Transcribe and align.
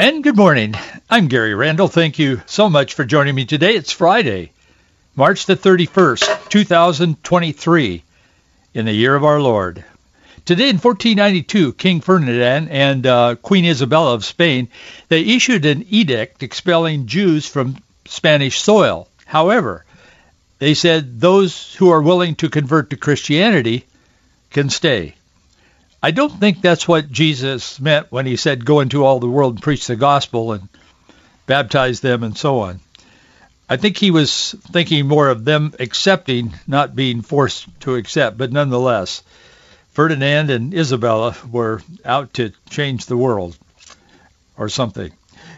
And 0.00 0.22
good 0.22 0.36
morning. 0.36 0.76
I'm 1.10 1.26
Gary 1.26 1.56
Randall. 1.56 1.88
Thank 1.88 2.20
you 2.20 2.40
so 2.46 2.70
much 2.70 2.94
for 2.94 3.04
joining 3.04 3.34
me 3.34 3.46
today. 3.46 3.74
It's 3.74 3.90
Friday, 3.90 4.52
March 5.16 5.46
the 5.46 5.56
31st, 5.56 6.48
2023, 6.48 8.04
in 8.74 8.84
the 8.84 8.92
year 8.92 9.16
of 9.16 9.24
our 9.24 9.40
Lord. 9.40 9.84
Today 10.44 10.68
in 10.68 10.76
1492, 10.76 11.72
King 11.72 12.00
Ferdinand 12.00 12.68
and 12.68 13.06
uh, 13.08 13.34
Queen 13.42 13.64
Isabella 13.64 14.14
of 14.14 14.24
Spain, 14.24 14.68
they 15.08 15.22
issued 15.22 15.64
an 15.64 15.84
edict 15.88 16.44
expelling 16.44 17.06
Jews 17.06 17.48
from 17.48 17.78
Spanish 18.04 18.60
soil. 18.60 19.08
However, 19.26 19.84
they 20.60 20.74
said 20.74 21.20
those 21.20 21.74
who 21.74 21.90
are 21.90 22.00
willing 22.00 22.36
to 22.36 22.48
convert 22.48 22.90
to 22.90 22.96
Christianity 22.96 23.84
can 24.50 24.70
stay. 24.70 25.16
I 26.02 26.12
don't 26.12 26.38
think 26.38 26.60
that's 26.60 26.86
what 26.86 27.10
Jesus 27.10 27.80
meant 27.80 28.10
when 28.10 28.26
he 28.26 28.36
said, 28.36 28.64
go 28.64 28.80
into 28.80 29.04
all 29.04 29.18
the 29.18 29.28
world 29.28 29.54
and 29.54 29.62
preach 29.62 29.86
the 29.86 29.96
gospel 29.96 30.52
and 30.52 30.68
baptize 31.46 32.00
them 32.00 32.22
and 32.22 32.36
so 32.36 32.60
on. 32.60 32.80
I 33.68 33.76
think 33.76 33.96
he 33.96 34.10
was 34.10 34.54
thinking 34.70 35.08
more 35.08 35.28
of 35.28 35.44
them 35.44 35.74
accepting, 35.78 36.54
not 36.66 36.94
being 36.94 37.22
forced 37.22 37.66
to 37.80 37.96
accept, 37.96 38.38
but 38.38 38.52
nonetheless, 38.52 39.22
Ferdinand 39.92 40.50
and 40.50 40.72
Isabella 40.72 41.36
were 41.50 41.82
out 42.04 42.34
to 42.34 42.52
change 42.70 43.06
the 43.06 43.16
world 43.16 43.58
or 44.56 44.68
something. 44.68 45.12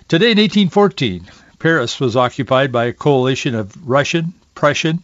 Today 0.08 0.32
in 0.32 0.38
1814, 0.38 1.26
Paris 1.58 2.00
was 2.00 2.16
occupied 2.16 2.72
by 2.72 2.86
a 2.86 2.92
coalition 2.92 3.54
of 3.54 3.76
Russian, 3.86 4.32
Prussian, 4.54 5.02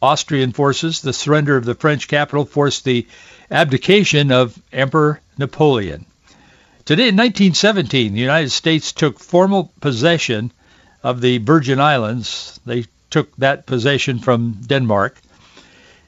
Austrian 0.00 0.52
forces. 0.52 1.00
The 1.02 1.12
surrender 1.12 1.56
of 1.56 1.64
the 1.64 1.74
French 1.74 2.08
capital 2.08 2.44
forced 2.44 2.84
the 2.84 3.06
abdication 3.50 4.30
of 4.30 4.60
Emperor 4.72 5.20
Napoleon. 5.38 6.04
Today 6.84 7.08
in 7.08 7.16
1917, 7.16 8.12
the 8.12 8.20
United 8.20 8.50
States 8.50 8.92
took 8.92 9.18
formal 9.18 9.72
possession 9.80 10.52
of 11.02 11.20
the 11.20 11.38
Virgin 11.38 11.80
Islands. 11.80 12.60
They 12.66 12.86
took 13.10 13.34
that 13.36 13.66
possession 13.66 14.18
from 14.18 14.58
Denmark. 14.66 15.20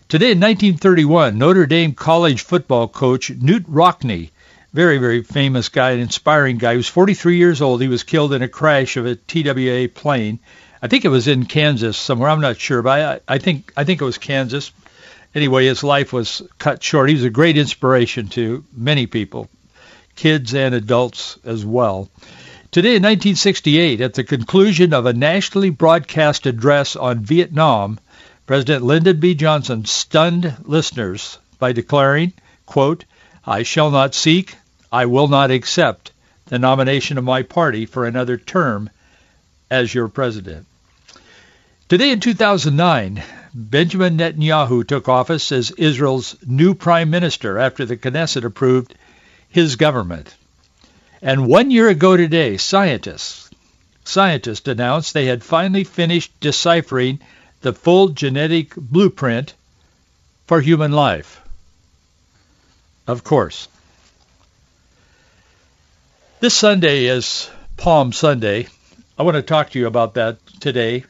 Today 0.08 0.32
in 0.32 0.40
1931, 0.40 1.38
Notre 1.38 1.66
Dame 1.66 1.92
College 1.92 2.42
football 2.42 2.88
coach 2.88 3.30
Knute 3.30 3.66
Rockne, 3.68 4.30
very, 4.72 4.98
very 4.98 5.22
famous 5.22 5.68
guy, 5.68 5.90
an 5.92 6.00
inspiring 6.00 6.58
guy, 6.58 6.72
he 6.72 6.76
was 6.76 6.88
43 6.88 7.36
years 7.36 7.60
old. 7.62 7.80
He 7.80 7.88
was 7.88 8.02
killed 8.02 8.32
in 8.32 8.42
a 8.42 8.48
crash 8.48 8.96
of 8.96 9.06
a 9.06 9.16
TWA 9.16 9.88
plane. 9.88 10.38
I 10.82 10.88
think 10.88 11.04
it 11.04 11.08
was 11.08 11.28
in 11.28 11.44
Kansas 11.46 11.96
somewhere. 11.96 12.30
I'm 12.30 12.40
not 12.40 12.58
sure, 12.58 12.82
but 12.82 13.22
I, 13.28 13.34
I 13.34 13.38
think 13.38 13.72
I 13.76 13.84
think 13.84 14.00
it 14.00 14.04
was 14.04 14.18
Kansas 14.18 14.72
anyway, 15.34 15.66
his 15.66 15.82
life 15.82 16.12
was 16.12 16.42
cut 16.58 16.82
short. 16.82 17.08
He 17.08 17.14
was 17.14 17.24
a 17.24 17.30
great 17.30 17.56
inspiration 17.56 18.28
to 18.28 18.64
many 18.76 19.06
people, 19.06 19.48
kids 20.16 20.54
and 20.54 20.74
adults 20.74 21.38
as 21.44 21.64
well. 21.64 22.08
Today 22.70 22.96
in 22.96 23.02
1968, 23.02 24.00
at 24.00 24.14
the 24.14 24.22
conclusion 24.22 24.94
of 24.94 25.06
a 25.06 25.12
nationally 25.12 25.70
broadcast 25.70 26.46
address 26.46 26.94
on 26.94 27.24
Vietnam, 27.24 27.98
President 28.46 28.84
Lyndon 28.84 29.18
B. 29.18 29.34
Johnson 29.34 29.84
stunned 29.84 30.54
listeners 30.64 31.38
by 31.58 31.72
declaring, 31.72 32.32
quote, 32.66 33.04
I 33.44 33.64
shall 33.64 33.90
not 33.90 34.14
seek, 34.14 34.56
I 34.92 35.06
will 35.06 35.28
not 35.28 35.50
accept 35.50 36.12
the 36.46 36.58
nomination 36.58 37.18
of 37.18 37.24
my 37.24 37.42
party 37.42 37.86
for 37.86 38.06
another 38.06 38.36
term 38.36 38.90
as 39.70 39.94
your 39.94 40.08
president. 40.08 40.66
Today 41.88 42.10
in 42.10 42.20
2009, 42.20 43.22
Benjamin 43.52 44.16
Netanyahu 44.16 44.86
took 44.86 45.08
office 45.08 45.50
as 45.50 45.72
Israel's 45.72 46.36
new 46.46 46.74
prime 46.74 47.10
minister 47.10 47.58
after 47.58 47.84
the 47.84 47.96
Knesset 47.96 48.44
approved 48.44 48.94
his 49.48 49.76
government. 49.76 50.34
And 51.20 51.48
one 51.48 51.70
year 51.70 51.88
ago 51.88 52.16
today, 52.16 52.56
scientists, 52.56 53.50
scientists 54.04 54.68
announced 54.68 55.12
they 55.12 55.26
had 55.26 55.42
finally 55.42 55.84
finished 55.84 56.32
deciphering 56.40 57.20
the 57.60 57.72
full 57.72 58.08
genetic 58.08 58.74
blueprint 58.76 59.54
for 60.46 60.60
human 60.60 60.92
life. 60.92 61.40
Of 63.06 63.24
course. 63.24 63.68
This 66.38 66.54
Sunday 66.54 67.06
is 67.06 67.50
Palm 67.76 68.12
Sunday. 68.12 68.68
I 69.18 69.24
want 69.24 69.34
to 69.34 69.42
talk 69.42 69.70
to 69.70 69.78
you 69.78 69.86
about 69.86 70.14
that 70.14 70.38
today 70.60 71.04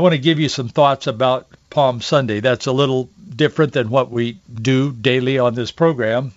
I 0.00 0.02
want 0.02 0.14
to 0.14 0.18
give 0.18 0.40
you 0.40 0.48
some 0.48 0.70
thoughts 0.70 1.08
about 1.08 1.46
Palm 1.68 2.00
Sunday. 2.00 2.40
That's 2.40 2.64
a 2.64 2.72
little 2.72 3.10
different 3.36 3.74
than 3.74 3.90
what 3.90 4.10
we 4.10 4.38
do 4.50 4.92
daily 4.92 5.38
on 5.38 5.54
this 5.54 5.72
program. 5.72 6.32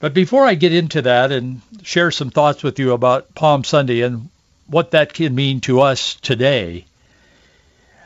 But 0.00 0.14
before 0.14 0.46
I 0.46 0.54
get 0.54 0.72
into 0.72 1.02
that 1.02 1.32
and 1.32 1.60
share 1.82 2.10
some 2.10 2.30
thoughts 2.30 2.62
with 2.62 2.78
you 2.78 2.92
about 2.92 3.34
Palm 3.34 3.62
Sunday 3.62 4.00
and 4.00 4.30
what 4.68 4.92
that 4.92 5.12
can 5.12 5.34
mean 5.34 5.60
to 5.60 5.82
us 5.82 6.14
today, 6.14 6.86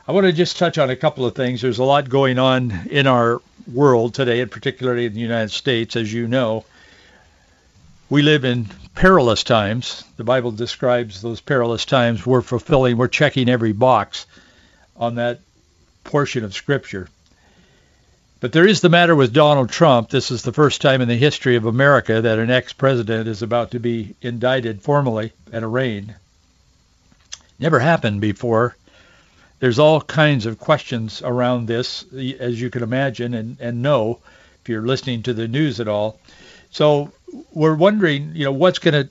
I 0.09 0.11
want 0.11 0.27
to 0.27 0.33
just 0.33 0.59
touch 0.59 0.79
on 0.79 0.91
a 0.91 0.97
couple 0.97 1.25
of 1.25 1.37
things. 1.37 1.63
There's 1.63 1.79
a 1.79 1.85
lot 1.85 2.09
going 2.09 2.41
on 2.41 2.89
in 2.91 3.07
our 3.07 3.41
world 3.73 4.15
today, 4.15 4.41
and 4.41 4.51
particularly 4.51 5.07
in 5.07 5.15
the 5.15 5.21
United 5.21 5.53
States, 5.53 5.95
as 5.95 6.13
you 6.13 6.27
know. 6.27 6.65
We 8.11 8.23
live 8.23 8.45
in 8.45 8.67
perilous 8.97 9.45
times. 9.45 10.03
The 10.17 10.25
Bible 10.25 10.51
describes 10.51 11.23
those 11.23 11.41
perilous 11.41 11.85
times. 11.85 12.27
We're 12.27 12.43
fulfilling, 12.43 12.97
we're 12.97 13.07
checking 13.07 13.49
every 13.49 13.73
box 13.73 14.27
on 14.99 15.17
that 15.17 15.41
portion 16.05 16.45
of 16.45 16.55
Scripture. 16.55 17.09
But 18.39 18.53
there 18.53 18.67
is 18.67 18.81
the 18.81 18.89
matter 18.89 19.17
with 19.17 19.33
Donald 19.33 19.71
Trump. 19.71 20.11
This 20.11 20.31
is 20.31 20.43
the 20.43 20.53
first 20.53 20.83
time 20.83 21.01
in 21.01 21.09
the 21.09 21.17
history 21.17 21.57
of 21.57 21.65
America 21.65 22.21
that 22.21 22.39
an 22.39 22.51
ex-president 22.51 23.29
is 23.29 23.43
about 23.43 23.71
to 23.71 23.81
be 23.81 24.15
indicted 24.21 24.83
formally 24.83 25.33
and 25.53 25.65
arraigned. 25.65 26.15
Never 27.59 27.79
happened 27.79 28.21
before. 28.21 28.77
There's 29.59 29.79
all 29.79 30.03
kinds 30.03 30.45
of 30.45 30.59
questions 30.59 31.23
around 31.23 31.67
this, 31.67 32.05
as 32.13 32.61
you 32.61 32.69
can 32.69 32.83
imagine 32.83 33.33
and, 33.33 33.57
and 33.59 33.83
know 33.83 34.19
if 34.61 34.69
you're 34.69 34.87
listening 34.87 35.23
to 35.23 35.33
the 35.33 35.49
news 35.49 35.81
at 35.81 35.89
all. 35.89 36.21
So 36.71 37.13
we're 37.53 37.75
wondering, 37.75 38.33
you 38.35 38.45
know, 38.45 38.53
what's 38.53 38.81
going 38.81 38.95
to 38.95 39.11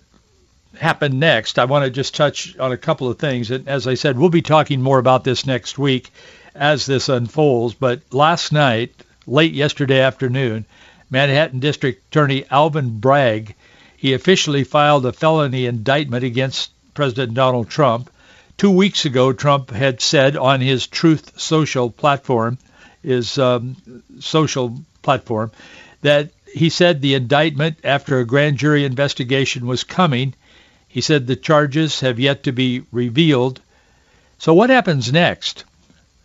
happen 0.77 1.19
next, 1.19 1.59
I 1.59 1.65
want 1.65 1.85
to 1.85 1.91
just 1.91 2.15
touch 2.15 2.57
on 2.57 2.71
a 2.71 2.77
couple 2.77 3.09
of 3.09 3.19
things. 3.19 3.51
And 3.51 3.67
as 3.67 3.87
I 3.87 3.95
said, 3.95 4.17
we'll 4.17 4.29
be 4.29 4.41
talking 4.41 4.81
more 4.81 4.99
about 4.99 5.23
this 5.23 5.45
next 5.45 5.77
week 5.77 6.11
as 6.53 6.85
this 6.85 7.09
unfolds. 7.09 7.73
But 7.73 8.01
last 8.11 8.51
night, 8.51 8.93
late 9.27 9.53
yesterday 9.53 9.99
afternoon, 9.99 10.65
Manhattan 11.09 11.59
District 11.59 12.05
Attorney 12.07 12.45
Alvin 12.49 12.99
Bragg, 12.99 13.55
he 13.97 14.13
officially 14.13 14.63
filed 14.63 15.05
a 15.05 15.13
felony 15.13 15.65
indictment 15.65 16.23
against 16.23 16.71
President 16.93 17.33
Donald 17.33 17.69
Trump. 17.69 18.09
Two 18.57 18.71
weeks 18.71 19.05
ago, 19.05 19.33
Trump 19.33 19.69
had 19.69 20.01
said 20.01 20.37
on 20.37 20.61
his 20.61 20.87
Truth 20.87 21.39
Social 21.39 21.89
platform, 21.89 22.57
his 23.03 23.37
um, 23.37 23.75
social 24.19 24.79
platform, 25.01 25.51
that 26.01 26.31
he 26.53 26.69
said 26.69 27.01
the 27.01 27.15
indictment 27.15 27.77
after 27.83 28.19
a 28.19 28.25
grand 28.25 28.57
jury 28.57 28.85
investigation 28.85 29.67
was 29.67 29.83
coming 29.83 30.33
he 30.95 31.01
said 31.01 31.27
the 31.27 31.35
charges 31.35 31.99
have 31.99 32.21
yet 32.21 32.43
to 32.43 32.53
be 32.53 32.81
revealed. 32.89 33.59
So 34.37 34.53
what 34.53 34.69
happens 34.69 35.11
next? 35.11 35.65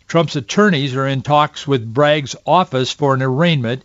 Trump's 0.07 0.37
attorneys 0.37 0.95
are 0.95 1.05
in 1.05 1.23
talks 1.23 1.67
with 1.67 1.93
Bragg's 1.93 2.37
office 2.45 2.89
for 2.89 3.13
an 3.13 3.21
arraignment. 3.21 3.83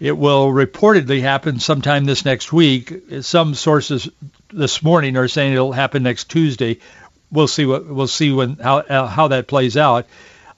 It 0.00 0.16
will 0.16 0.48
reportedly 0.48 1.20
happen 1.20 1.60
sometime 1.60 2.06
this 2.06 2.24
next 2.24 2.54
week. 2.54 2.90
Some 3.20 3.54
sources 3.54 4.08
this 4.50 4.82
morning 4.82 5.18
are 5.18 5.28
saying 5.28 5.52
it'll 5.52 5.72
happen 5.72 6.04
next 6.04 6.30
Tuesday. 6.30 6.78
We'll 7.30 7.46
see 7.46 7.66
what 7.66 7.86
we'll 7.86 8.06
see 8.06 8.32
when 8.32 8.56
how 8.56 8.78
uh, 8.78 9.06
how 9.06 9.28
that 9.28 9.46
plays 9.46 9.76
out. 9.76 10.06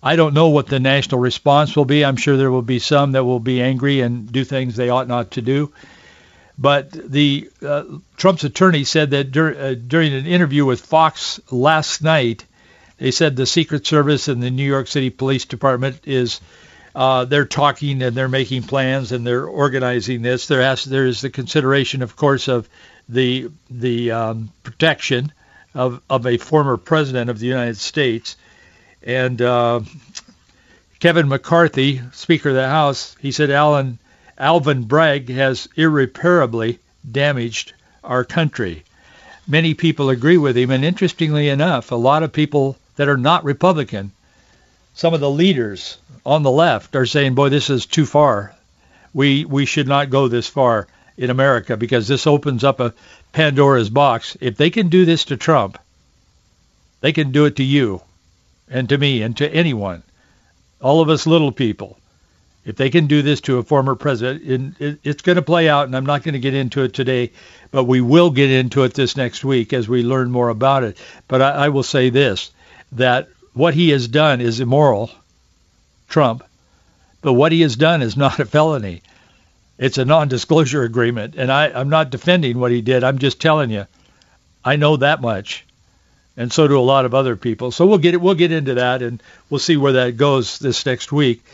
I 0.01 0.15
don't 0.15 0.35
know 0.35 0.51
what 0.51 0.69
the 0.69 0.79
national 0.79 1.19
response 1.19 1.75
will 1.75 1.87
be. 1.87 2.05
I'm 2.05 2.19
sure 2.19 2.37
there 2.37 2.53
will 2.53 2.63
be 2.63 2.79
some 2.79 3.11
that 3.13 3.25
will 3.25 3.41
be 3.41 3.61
angry 3.61 4.01
and 4.01 4.31
do 4.31 4.45
things 4.45 4.77
they 4.77 4.91
ought 4.91 5.09
not 5.09 5.33
to 5.33 5.43
do. 5.43 5.73
But 6.57 6.93
the 6.93 7.51
uh, 7.63 7.85
Trump's 8.17 8.45
attorney 8.45 8.85
said 8.85 9.11
that 9.11 9.33
dur- 9.33 9.57
uh, 9.59 9.75
during 9.75 10.13
an 10.13 10.27
interview 10.27 10.65
with 10.65 10.81
Fox 10.81 11.41
last 11.51 12.03
night, 12.03 12.45
they 12.99 13.11
said 13.11 13.35
the 13.35 13.47
Secret 13.47 13.87
Service 13.87 14.29
and 14.29 14.43
the 14.43 14.51
New 14.51 14.67
York 14.67 14.87
City 14.87 15.11
Police 15.11 15.47
Department 15.47 16.01
is 16.05 16.41
uh, 16.95 17.25
they're 17.25 17.45
talking 17.45 18.03
and 18.03 18.17
they're 18.17 18.29
making 18.29 18.63
plans 18.63 19.11
and 19.11 19.27
they're 19.27 19.47
organizing 19.47 20.23
this. 20.23 20.47
There 20.47 20.63
has 20.63 20.85
there 20.85 21.07
is 21.07 21.21
the 21.21 21.31
consideration, 21.31 22.03
of 22.03 22.15
course, 22.15 22.47
of 22.47 22.69
the 23.09 23.51
the 23.69 24.13
um, 24.13 24.53
protection 24.63 25.33
of 25.75 26.01
of 26.09 26.27
a 26.27 26.39
former 26.39 26.77
president 26.77 27.31
of 27.31 27.41
the 27.41 27.47
United 27.47 27.79
States, 27.79 28.37
and 29.03 29.43
uh, 29.43 29.81
Kevin 31.01 31.29
McCarthy, 31.29 32.01
Speaker 32.13 32.51
of 32.51 32.55
the 32.55 32.69
House, 32.69 33.17
he 33.21 33.33
said 33.33 33.51
Alan 33.51 33.99
Alvin 34.39 34.83
Bragg 34.83 35.29
has 35.29 35.69
irreparably 35.77 36.81
damaged 37.11 37.73
our 38.03 38.25
country. 38.25 38.83
Many 39.47 39.75
people 39.75 40.11
agree 40.11 40.39
with 40.39 40.57
him, 40.57 40.71
and 40.71 40.85
interestingly 40.85 41.49
enough, 41.49 41.93
a 41.93 41.97
lot 41.97 42.23
of 42.23 42.33
people 42.33 42.77
that 42.97 43.09
are 43.09 43.17
not 43.17 43.45
Republican, 43.45 44.11
some 44.95 45.15
of 45.15 45.21
the 45.21 45.31
leaders 45.31 45.99
on 46.25 46.43
the 46.43 46.51
left 46.51 46.97
are 46.97 47.07
saying, 47.07 47.35
boy, 47.35 47.49
this 47.49 47.71
is 47.71 47.87
too 47.87 48.07
far. 48.07 48.55
We, 49.13 49.45
we 49.45 49.67
should 49.67 49.87
not 49.87 50.11
go 50.11 50.29
this 50.29 50.49
far 50.49 50.89
in 51.17 51.31
America 51.31 51.77
because 51.77 52.09
this 52.09 52.27
opens 52.27 52.65
up 52.65 52.81
a 52.81 52.95
Pandora's 53.33 53.91
box. 53.91 54.37
If 54.41 54.57
they 54.57 54.71
can 54.71 54.89
do 54.89 55.05
this 55.05 55.27
to 55.27 55.37
Trump, 55.37 55.79
they 57.01 57.13
can 57.13 57.31
do 57.31 57.45
it 57.45 57.57
to 57.57 57.65
you 57.65 58.03
and 58.69 58.89
to 58.89 58.99
me 58.99 59.23
and 59.23 59.37
to 59.37 59.53
anyone, 59.53 60.03
all 60.81 61.01
of 61.01 61.09
us 61.09 61.27
little 61.27 61.53
people. 61.53 61.99
If 62.65 62.77
they 62.77 62.89
can 62.89 63.07
do 63.07 63.21
this 63.21 63.43
to 63.43 63.59
a 63.59 63.63
former 63.63 63.95
president, 63.95 64.77
it's 64.81 65.23
going 65.23 65.37
to 65.37 65.43
play 65.43 65.69
out, 65.69 65.87
and 65.87 65.95
I'm 65.95 66.07
not 66.07 66.23
going 66.23 66.33
to 66.33 66.39
get 66.39 66.55
into 66.55 66.83
it 66.83 66.95
today, 66.95 67.33
but 67.71 67.85
we 67.85 68.01
will 68.01 68.31
get 68.31 68.51
into 68.51 68.85
it 68.85 68.95
this 68.95 69.17
next 69.17 69.45
week 69.45 69.73
as 69.75 69.89
we 69.89 70.03
learn 70.03 70.31
more 70.31 70.49
about 70.49 70.83
it. 70.83 70.97
But 71.29 71.43
I, 71.43 71.51
I 71.51 71.69
will 71.69 71.83
say 71.83 72.09
this, 72.09 72.51
that 72.93 73.29
what 73.53 73.75
he 73.75 73.91
has 73.91 74.09
done 74.09 74.41
is 74.41 74.61
immoral, 74.61 75.11
Trump, 76.09 76.43
but 77.21 77.35
what 77.35 77.53
he 77.53 77.61
has 77.61 77.77
done 77.77 78.01
is 78.01 78.17
not 78.17 78.41
a 78.41 78.47
felony. 78.47 79.03
It's 79.77 79.99
a 79.99 80.05
non-disclosure 80.05 80.85
agreement, 80.85 81.35
and 81.37 81.53
I, 81.53 81.69
I'm 81.69 81.91
not 81.91 82.11
defending 82.11 82.59
what 82.59 82.71
he 82.71 82.81
did. 82.81 83.05
I'm 83.05 83.19
just 83.19 83.41
telling 83.41 83.71
you, 83.71 83.87
I 84.65 84.77
know 84.77 84.97
that 84.97 85.21
much, 85.21 85.67
and 86.37 86.51
so 86.51 86.67
do 86.67 86.79
a 86.79 86.81
lot 86.81 87.05
of 87.05 87.15
other 87.15 87.37
people. 87.37 87.73
So 87.73 87.85
we'll 87.85 87.99
get 87.99 88.15
it. 88.15 88.21
We'll 88.21 88.35
get 88.35 88.53
into 88.53 88.75
that, 88.75 89.03
and 89.03 89.23
we'll 89.51 89.59
see 89.59 89.77
where 89.77 89.93
that 89.95 90.17
goes 90.17 90.59
this 90.59 90.87
next 90.87 91.13
week. 91.13 91.45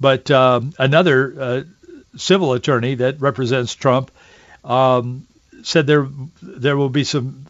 But 0.00 0.30
um, 0.30 0.72
another 0.78 1.34
uh, 1.38 1.62
civil 2.16 2.54
attorney 2.54 2.96
that 2.96 3.20
represents 3.20 3.74
Trump 3.74 4.10
um, 4.64 5.26
said 5.62 5.86
there 5.86 6.08
there 6.42 6.76
will 6.76 6.88
be 6.88 7.04
some 7.04 7.46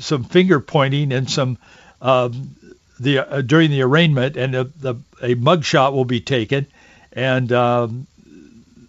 some 0.00 0.24
finger 0.24 0.60
pointing 0.60 1.12
and 1.12 1.30
some 1.30 1.58
um, 2.00 2.56
the 2.98 3.18
uh, 3.18 3.40
during 3.42 3.70
the 3.70 3.82
arraignment, 3.82 4.36
and 4.36 4.54
the, 4.54 4.64
the, 4.64 4.94
a 5.20 5.34
mugshot 5.34 5.92
will 5.92 6.04
be 6.04 6.20
taken. 6.20 6.66
And 7.12 7.52
um, 7.52 8.06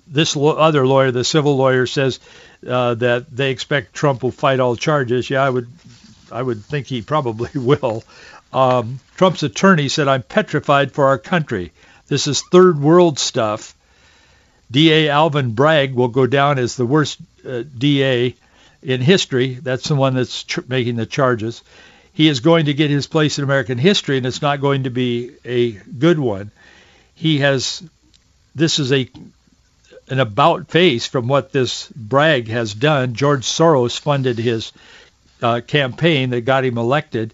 this 0.08 0.36
lo- 0.36 0.56
other 0.56 0.86
lawyer, 0.88 1.12
the 1.12 1.24
civil 1.24 1.58
lawyer, 1.58 1.86
says 1.86 2.20
uh, 2.68 2.96
that 2.96 3.36
they 3.36 3.52
expect 3.52 3.94
Trump 3.94 4.24
will 4.24 4.32
fight 4.32 4.60
all 4.60 4.76
charges. 4.76 5.30
Yeah, 5.30 5.44
I 5.44 5.50
would 5.50 5.68
I 6.32 6.42
would 6.42 6.64
think 6.64 6.88
he 6.88 7.02
probably 7.02 7.50
will. 7.60 8.04
Um, 8.52 9.00
Trump's 9.18 9.44
attorney 9.44 9.90
said, 9.90 10.08
"I'm 10.08 10.24
petrified 10.24 10.92
for 10.92 11.06
our 11.06 11.18
country. 11.18 11.72
This 12.14 12.28
is 12.28 12.44
third 12.44 12.80
world 12.80 13.18
stuff. 13.18 13.74
DA 14.70 15.10
Alvin 15.10 15.56
Bragg 15.56 15.96
will 15.96 16.10
go 16.10 16.28
down 16.28 16.60
as 16.60 16.76
the 16.76 16.86
worst 16.86 17.18
uh, 17.44 17.64
DA 17.76 18.36
in 18.84 19.02
history. 19.02 19.56
That's 19.56 19.88
the 19.88 19.96
one 19.96 20.14
that's 20.14 20.44
tr- 20.44 20.62
making 20.68 20.98
the 20.98 21.08
charges. 21.08 21.64
He 22.14 22.28
is 22.28 22.40
going 22.40 22.68
to 22.68 22.76
get 22.76 22.92
his 22.92 23.08
place 23.08 23.40
in 23.40 23.44
American 23.44 23.80
history, 23.80 24.18
and 24.18 24.28
it's 24.28 24.44
not 24.44 24.62
going 24.62 24.84
to 24.84 24.92
be 24.92 25.32
a 25.44 25.72
good 25.72 26.20
one. 26.20 26.52
He 27.16 27.40
has, 27.40 27.82
this 28.54 28.78
is 28.78 28.92
a 28.92 29.10
an 30.10 30.20
about 30.20 30.68
face 30.68 31.08
from 31.08 31.28
what 31.28 31.52
this 31.52 31.88
Bragg 31.96 32.48
has 32.48 32.76
done. 32.76 33.16
George 33.16 33.44
Soros 33.44 34.00
funded 34.00 34.38
his 34.38 34.72
uh, 35.42 35.62
campaign 35.66 36.30
that 36.30 36.42
got 36.42 36.64
him 36.64 36.78
elected. 36.78 37.34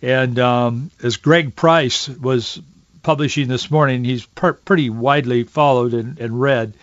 And 0.00 0.38
um, 0.38 0.92
as 1.02 1.16
Greg 1.16 1.56
Price 1.56 2.08
was 2.08 2.60
publishing 3.02 3.48
this 3.48 3.70
morning. 3.70 4.04
He's 4.04 4.26
per- 4.26 4.52
pretty 4.52 4.90
widely 4.90 5.44
followed 5.44 5.94
and, 5.94 6.18
and 6.18 6.40
read. 6.40 6.74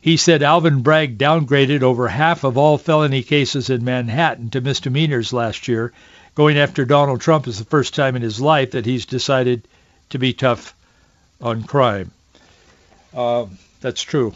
He 0.00 0.16
said 0.16 0.42
Alvin 0.42 0.82
Bragg 0.82 1.18
downgraded 1.18 1.82
over 1.82 2.06
half 2.06 2.44
of 2.44 2.56
all 2.56 2.78
felony 2.78 3.22
cases 3.22 3.70
in 3.70 3.84
Manhattan 3.84 4.50
to 4.50 4.60
misdemeanors 4.60 5.32
last 5.32 5.66
year. 5.66 5.92
Going 6.36 6.58
after 6.58 6.84
Donald 6.84 7.20
Trump 7.20 7.48
is 7.48 7.58
the 7.58 7.64
first 7.64 7.94
time 7.94 8.14
in 8.14 8.22
his 8.22 8.40
life 8.40 8.72
that 8.72 8.86
he's 8.86 9.06
decided 9.06 9.66
to 10.10 10.18
be 10.18 10.32
tough 10.32 10.74
on 11.40 11.64
crime. 11.64 12.12
Uh, 13.14 13.46
that's 13.80 14.02
true. 14.02 14.34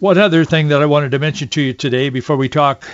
One 0.00 0.18
other 0.18 0.44
thing 0.44 0.68
that 0.68 0.82
I 0.82 0.86
wanted 0.86 1.12
to 1.12 1.20
mention 1.20 1.48
to 1.48 1.62
you 1.62 1.72
today 1.72 2.08
before 2.08 2.36
we 2.36 2.48
talk 2.48 2.84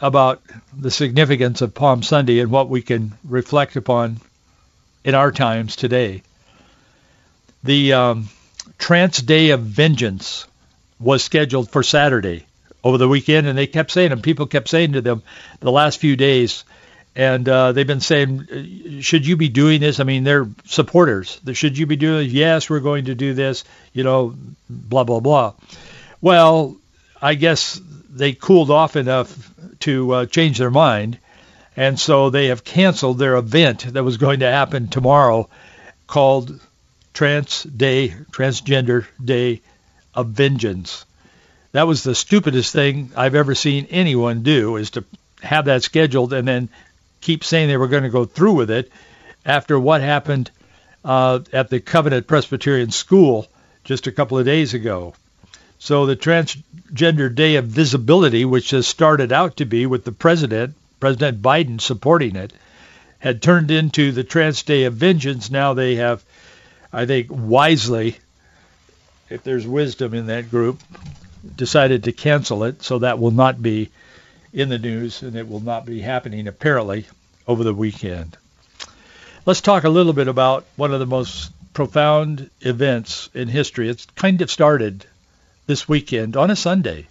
about 0.00 0.42
the 0.76 0.90
significance 0.90 1.60
of 1.60 1.74
Palm 1.74 2.02
Sunday 2.02 2.40
and 2.40 2.50
what 2.50 2.68
we 2.68 2.82
can 2.82 3.12
reflect 3.24 3.76
upon 3.76 4.20
in 5.06 5.14
our 5.14 5.30
times 5.30 5.76
today. 5.76 6.20
The 7.62 7.92
um, 7.92 8.28
Trans 8.76 9.18
Day 9.22 9.50
of 9.50 9.60
Vengeance 9.60 10.46
was 10.98 11.22
scheduled 11.22 11.70
for 11.70 11.84
Saturday 11.84 12.44
over 12.82 12.98
the 12.98 13.08
weekend, 13.08 13.46
and 13.46 13.56
they 13.56 13.68
kept 13.68 13.92
saying, 13.92 14.10
and 14.10 14.22
people 14.22 14.46
kept 14.46 14.68
saying 14.68 14.92
to 14.92 15.00
them 15.00 15.22
the 15.60 15.70
last 15.70 16.00
few 16.00 16.16
days, 16.16 16.64
and 17.14 17.48
uh, 17.48 17.70
they've 17.70 17.86
been 17.86 18.00
saying, 18.00 19.00
should 19.00 19.24
you 19.24 19.36
be 19.36 19.48
doing 19.48 19.80
this? 19.80 20.00
I 20.00 20.04
mean, 20.04 20.24
they're 20.24 20.48
supporters. 20.64 21.40
Should 21.52 21.78
you 21.78 21.86
be 21.86 21.96
doing 21.96 22.24
this? 22.24 22.32
Yes, 22.32 22.68
we're 22.68 22.80
going 22.80 23.04
to 23.04 23.14
do 23.14 23.32
this, 23.32 23.64
you 23.92 24.02
know, 24.02 24.34
blah, 24.68 25.04
blah, 25.04 25.20
blah. 25.20 25.52
Well, 26.20 26.76
I 27.22 27.34
guess 27.34 27.80
they 28.10 28.32
cooled 28.32 28.72
off 28.72 28.96
enough 28.96 29.52
to 29.80 30.12
uh, 30.12 30.26
change 30.26 30.58
their 30.58 30.70
mind 30.70 31.18
and 31.76 32.00
so 32.00 32.30
they 32.30 32.46
have 32.46 32.64
canceled 32.64 33.18
their 33.18 33.36
event 33.36 33.92
that 33.92 34.04
was 34.04 34.16
going 34.16 34.40
to 34.40 34.50
happen 34.50 34.88
tomorrow 34.88 35.48
called 36.06 36.58
Trans 37.12 37.62
Day, 37.64 38.08
Transgender 38.30 39.06
Day 39.22 39.60
of 40.14 40.28
Vengeance. 40.28 41.04
That 41.72 41.86
was 41.86 42.02
the 42.02 42.14
stupidest 42.14 42.72
thing 42.72 43.10
I've 43.14 43.34
ever 43.34 43.54
seen 43.54 43.86
anyone 43.90 44.42
do 44.42 44.76
is 44.76 44.90
to 44.92 45.04
have 45.42 45.66
that 45.66 45.82
scheduled 45.82 46.32
and 46.32 46.48
then 46.48 46.70
keep 47.20 47.44
saying 47.44 47.68
they 47.68 47.76
were 47.76 47.88
going 47.88 48.04
to 48.04 48.08
go 48.08 48.24
through 48.24 48.54
with 48.54 48.70
it 48.70 48.90
after 49.44 49.78
what 49.78 50.00
happened 50.00 50.50
uh, 51.04 51.40
at 51.52 51.68
the 51.68 51.80
Covenant 51.80 52.26
Presbyterian 52.26 52.90
School 52.90 53.46
just 53.84 54.06
a 54.06 54.12
couple 54.12 54.38
of 54.38 54.46
days 54.46 54.74
ago. 54.74 55.14
So 55.78 56.06
the 56.06 56.16
Transgender 56.16 57.32
Day 57.34 57.56
of 57.56 57.66
Visibility, 57.66 58.44
which 58.44 58.70
has 58.70 58.86
started 58.86 59.30
out 59.30 59.58
to 59.58 59.66
be 59.66 59.84
with 59.84 60.04
the 60.04 60.12
president 60.12 60.74
President 61.00 61.42
Biden 61.42 61.80
supporting 61.80 62.36
it, 62.36 62.52
had 63.18 63.42
turned 63.42 63.70
into 63.70 64.12
the 64.12 64.24
Trans 64.24 64.62
Day 64.62 64.84
of 64.84 64.94
Vengeance. 64.94 65.50
Now 65.50 65.74
they 65.74 65.96
have, 65.96 66.24
I 66.92 67.06
think, 67.06 67.28
wisely, 67.30 68.16
if 69.28 69.42
there's 69.42 69.66
wisdom 69.66 70.14
in 70.14 70.26
that 70.26 70.50
group, 70.50 70.80
decided 71.56 72.04
to 72.04 72.12
cancel 72.12 72.64
it. 72.64 72.82
So 72.82 73.00
that 73.00 73.18
will 73.18 73.30
not 73.30 73.60
be 73.60 73.90
in 74.52 74.68
the 74.68 74.78
news, 74.78 75.22
and 75.22 75.36
it 75.36 75.48
will 75.48 75.60
not 75.60 75.84
be 75.84 76.00
happening 76.00 76.46
apparently 76.48 77.06
over 77.46 77.64
the 77.64 77.74
weekend. 77.74 78.36
Let's 79.44 79.60
talk 79.60 79.84
a 79.84 79.88
little 79.88 80.12
bit 80.12 80.28
about 80.28 80.64
one 80.76 80.92
of 80.92 81.00
the 81.00 81.06
most 81.06 81.52
profound 81.72 82.50
events 82.62 83.28
in 83.34 83.48
history. 83.48 83.88
It's 83.88 84.06
kind 84.16 84.40
of 84.40 84.50
started 84.50 85.04
this 85.66 85.88
weekend 85.88 86.36
on 86.36 86.50
a 86.50 86.56
Sunday. 86.56 87.06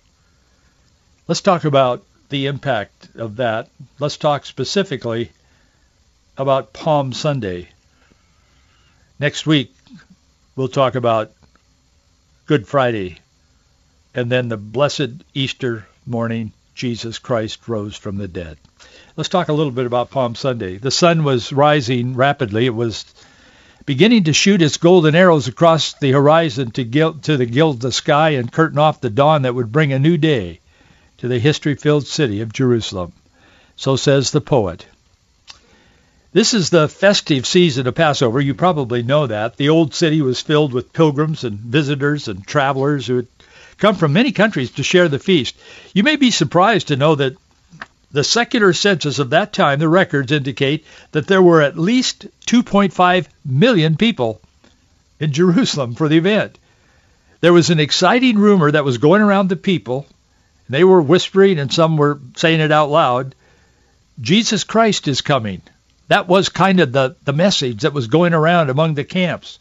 Let's 1.27 1.41
talk 1.41 1.65
about 1.65 2.03
the 2.29 2.47
impact 2.47 3.09
of 3.15 3.37
that. 3.37 3.69
Let's 3.99 4.17
talk 4.17 4.45
specifically 4.45 5.31
about 6.37 6.73
Palm 6.73 7.13
Sunday. 7.13 7.69
Next 9.19 9.45
week, 9.45 9.73
we'll 10.55 10.67
talk 10.67 10.95
about 10.95 11.31
Good 12.45 12.67
Friday 12.67 13.19
and 14.13 14.31
then 14.31 14.49
the 14.49 14.57
blessed 14.57 15.23
Easter 15.33 15.87
morning, 16.05 16.53
Jesus 16.73 17.19
Christ 17.19 17.67
rose 17.67 17.95
from 17.95 18.17
the 18.17 18.27
dead. 18.27 18.57
Let's 19.17 19.29
talk 19.29 19.49
a 19.49 19.53
little 19.53 19.71
bit 19.71 19.85
about 19.85 20.09
Palm 20.09 20.35
Sunday. 20.35 20.77
The 20.77 20.91
sun 20.91 21.23
was 21.23 21.53
rising 21.53 22.15
rapidly. 22.15 22.65
It 22.65 22.75
was 22.75 23.05
beginning 23.85 24.25
to 24.25 24.33
shoot 24.33 24.61
its 24.61 24.77
golden 24.77 25.15
arrows 25.15 25.47
across 25.47 25.93
the 25.93 26.11
horizon 26.11 26.71
to, 26.71 26.83
gild, 26.83 27.23
to 27.23 27.37
the 27.37 27.45
gild 27.45 27.81
the 27.81 27.91
sky 27.91 28.31
and 28.31 28.51
curtain 28.51 28.79
off 28.79 29.01
the 29.01 29.09
dawn 29.09 29.43
that 29.43 29.55
would 29.55 29.71
bring 29.71 29.93
a 29.93 29.99
new 29.99 30.17
day 30.17 30.59
to 31.25 31.29
the 31.29 31.39
history-filled 31.39 32.05
city 32.05 32.41
of 32.41 32.53
Jerusalem. 32.53 33.11
So 33.77 33.95
says 33.95 34.29
the 34.29 34.41
poet. 34.41 34.85
This 36.33 36.53
is 36.53 36.69
the 36.69 36.87
festive 36.87 37.47
season 37.47 37.87
of 37.87 37.95
Passover. 37.95 38.39
You 38.39 38.53
probably 38.53 39.01
know 39.01 39.25
that. 39.25 39.57
The 39.57 39.69
old 39.69 39.95
city 39.95 40.21
was 40.21 40.39
filled 40.39 40.71
with 40.71 40.93
pilgrims 40.93 41.43
and 41.43 41.57
visitors 41.57 42.27
and 42.27 42.45
travelers 42.45 43.07
who 43.07 43.15
had 43.15 43.27
come 43.77 43.95
from 43.95 44.13
many 44.13 44.33
countries 44.33 44.69
to 44.73 44.83
share 44.83 45.07
the 45.07 45.17
feast. 45.17 45.55
You 45.95 46.03
may 46.03 46.15
be 46.15 46.29
surprised 46.29 46.89
to 46.89 46.95
know 46.95 47.15
that 47.15 47.35
the 48.11 48.23
secular 48.23 48.71
census 48.73 49.17
of 49.17 49.31
that 49.31 49.51
time, 49.51 49.79
the 49.79 49.89
records 49.89 50.31
indicate 50.31 50.85
that 51.11 51.25
there 51.25 51.41
were 51.41 51.63
at 51.63 51.75
least 51.75 52.27
2.5 52.45 53.25
million 53.43 53.97
people 53.97 54.41
in 55.19 55.31
Jerusalem 55.31 55.95
for 55.95 56.07
the 56.07 56.17
event. 56.17 56.59
There 57.41 57.51
was 57.51 57.71
an 57.71 57.79
exciting 57.79 58.37
rumor 58.37 58.69
that 58.69 58.85
was 58.85 58.99
going 58.99 59.23
around 59.23 59.49
the 59.49 59.55
people 59.55 60.05
They 60.69 60.83
were 60.83 61.01
whispering 61.01 61.59
and 61.59 61.71
some 61.71 61.97
were 61.97 62.19
saying 62.35 62.59
it 62.59 62.71
out 62.71 62.89
loud. 62.89 63.35
Jesus 64.19 64.63
Christ 64.63 65.07
is 65.07 65.21
coming. 65.21 65.61
That 66.07 66.27
was 66.27 66.49
kind 66.49 66.79
of 66.79 66.91
the, 66.91 67.15
the 67.23 67.33
message 67.33 67.81
that 67.81 67.93
was 67.93 68.07
going 68.07 68.33
around 68.33 68.69
among 68.69 68.93
the 68.93 69.03
camps. 69.03 69.59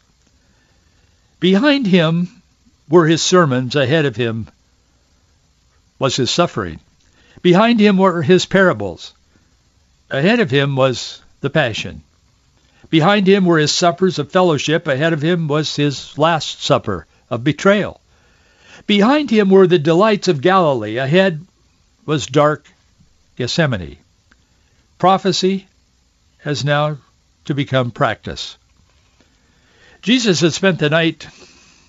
Behind 1.39 1.85
him 1.85 2.41
were 2.89 3.07
his 3.07 3.21
sermons. 3.21 3.75
Ahead 3.75 4.05
of 4.05 4.15
him 4.15 4.47
was 5.99 6.15
his 6.15 6.31
suffering. 6.31 6.79
Behind 7.41 7.79
him 7.79 7.97
were 7.97 8.21
his 8.21 8.45
parables. 8.45 9.13
Ahead 10.09 10.39
of 10.39 10.51
him 10.51 10.75
was 10.75 11.21
the 11.41 11.49
passion. 11.49 12.03
Behind 12.89 13.27
him 13.27 13.45
were 13.45 13.57
his 13.57 13.71
suppers 13.71 14.19
of 14.19 14.31
fellowship. 14.31 14.87
Ahead 14.87 15.13
of 15.13 15.21
him 15.21 15.47
was 15.47 15.75
his 15.75 16.17
last 16.17 16.63
supper 16.63 17.07
of 17.29 17.43
betrayal. 17.43 17.99
Behind 18.87 19.29
him 19.29 19.49
were 19.49 19.67
the 19.67 19.79
delights 19.79 20.27
of 20.27 20.41
Galilee. 20.41 20.97
Ahead 20.97 21.45
was 22.05 22.27
dark 22.27 22.67
Gethsemane. 23.35 23.97
Prophecy 24.99 25.67
has 26.39 26.63
now 26.63 26.97
to 27.45 27.55
become 27.55 27.91
practice. 27.91 28.57
Jesus 30.01 30.41
had 30.41 30.53
spent 30.53 30.79
the 30.79 30.89
night 30.89 31.27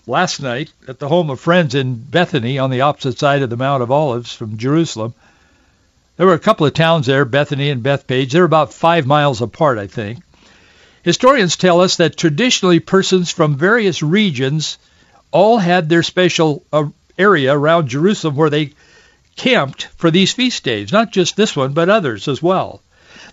last 0.06 0.40
night 0.40 0.72
at 0.88 0.98
the 0.98 1.08
home 1.08 1.28
of 1.28 1.38
friends 1.38 1.74
in 1.74 1.96
Bethany 1.96 2.58
on 2.58 2.70
the 2.70 2.80
opposite 2.80 3.18
side 3.18 3.42
of 3.42 3.50
the 3.50 3.56
Mount 3.56 3.82
of 3.82 3.90
Olives 3.90 4.32
from 4.32 4.56
Jerusalem. 4.56 5.12
There 6.16 6.26
were 6.26 6.32
a 6.32 6.38
couple 6.38 6.66
of 6.66 6.72
towns 6.72 7.06
there, 7.06 7.26
Bethany 7.26 7.68
and 7.68 7.82
Bethphage. 7.82 8.32
They're 8.32 8.44
about 8.44 8.72
five 8.72 9.06
miles 9.06 9.42
apart, 9.42 9.76
I 9.76 9.86
think. 9.86 10.20
Historians 11.02 11.56
tell 11.56 11.82
us 11.82 11.96
that 11.96 12.16
traditionally 12.16 12.80
persons 12.80 13.30
from 13.30 13.56
various 13.56 14.02
regions 14.02 14.78
all 15.36 15.58
had 15.58 15.86
their 15.86 16.02
special 16.02 16.64
uh, 16.72 16.86
area 17.18 17.52
around 17.54 17.88
Jerusalem 17.88 18.36
where 18.36 18.48
they 18.48 18.72
camped 19.36 19.84
for 19.98 20.10
these 20.10 20.32
feast 20.32 20.64
days, 20.64 20.92
not 20.92 21.12
just 21.12 21.36
this 21.36 21.54
one, 21.54 21.74
but 21.74 21.90
others 21.90 22.26
as 22.26 22.42
well. 22.42 22.80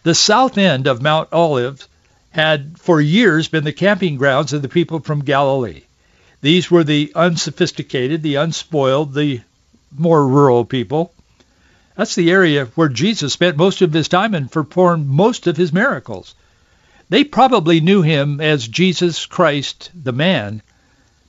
The 0.03 0.13
south 0.13 0.57
end 0.57 0.85
of 0.85 1.01
Mount 1.01 1.29
Olives 1.31 1.87
had 2.31 2.77
for 2.77 2.99
years 2.99 3.47
been 3.47 3.63
the 3.63 3.71
camping 3.71 4.17
grounds 4.17 4.51
of 4.51 4.61
the 4.61 4.67
people 4.67 4.99
from 4.99 5.23
Galilee. 5.23 5.83
These 6.41 6.69
were 6.69 6.83
the 6.83 7.13
unsophisticated, 7.15 8.21
the 8.21 8.35
unspoiled, 8.35 9.13
the 9.13 9.39
more 9.97 10.27
rural 10.27 10.65
people. 10.65 11.13
That's 11.95 12.15
the 12.15 12.31
area 12.31 12.65
where 12.75 12.89
Jesus 12.89 13.31
spent 13.31 13.55
most 13.55 13.81
of 13.81 13.93
his 13.93 14.09
time 14.09 14.35
and 14.35 14.51
performed 14.51 15.07
most 15.07 15.47
of 15.47 15.55
his 15.55 15.71
miracles. 15.71 16.35
They 17.07 17.23
probably 17.23 17.79
knew 17.79 18.01
him 18.01 18.41
as 18.41 18.67
Jesus 18.67 19.25
Christ, 19.25 19.89
the 19.95 20.11
man, 20.11 20.61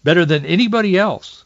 better 0.04 0.24
than 0.24 0.46
anybody 0.46 0.96
else. 0.96 1.44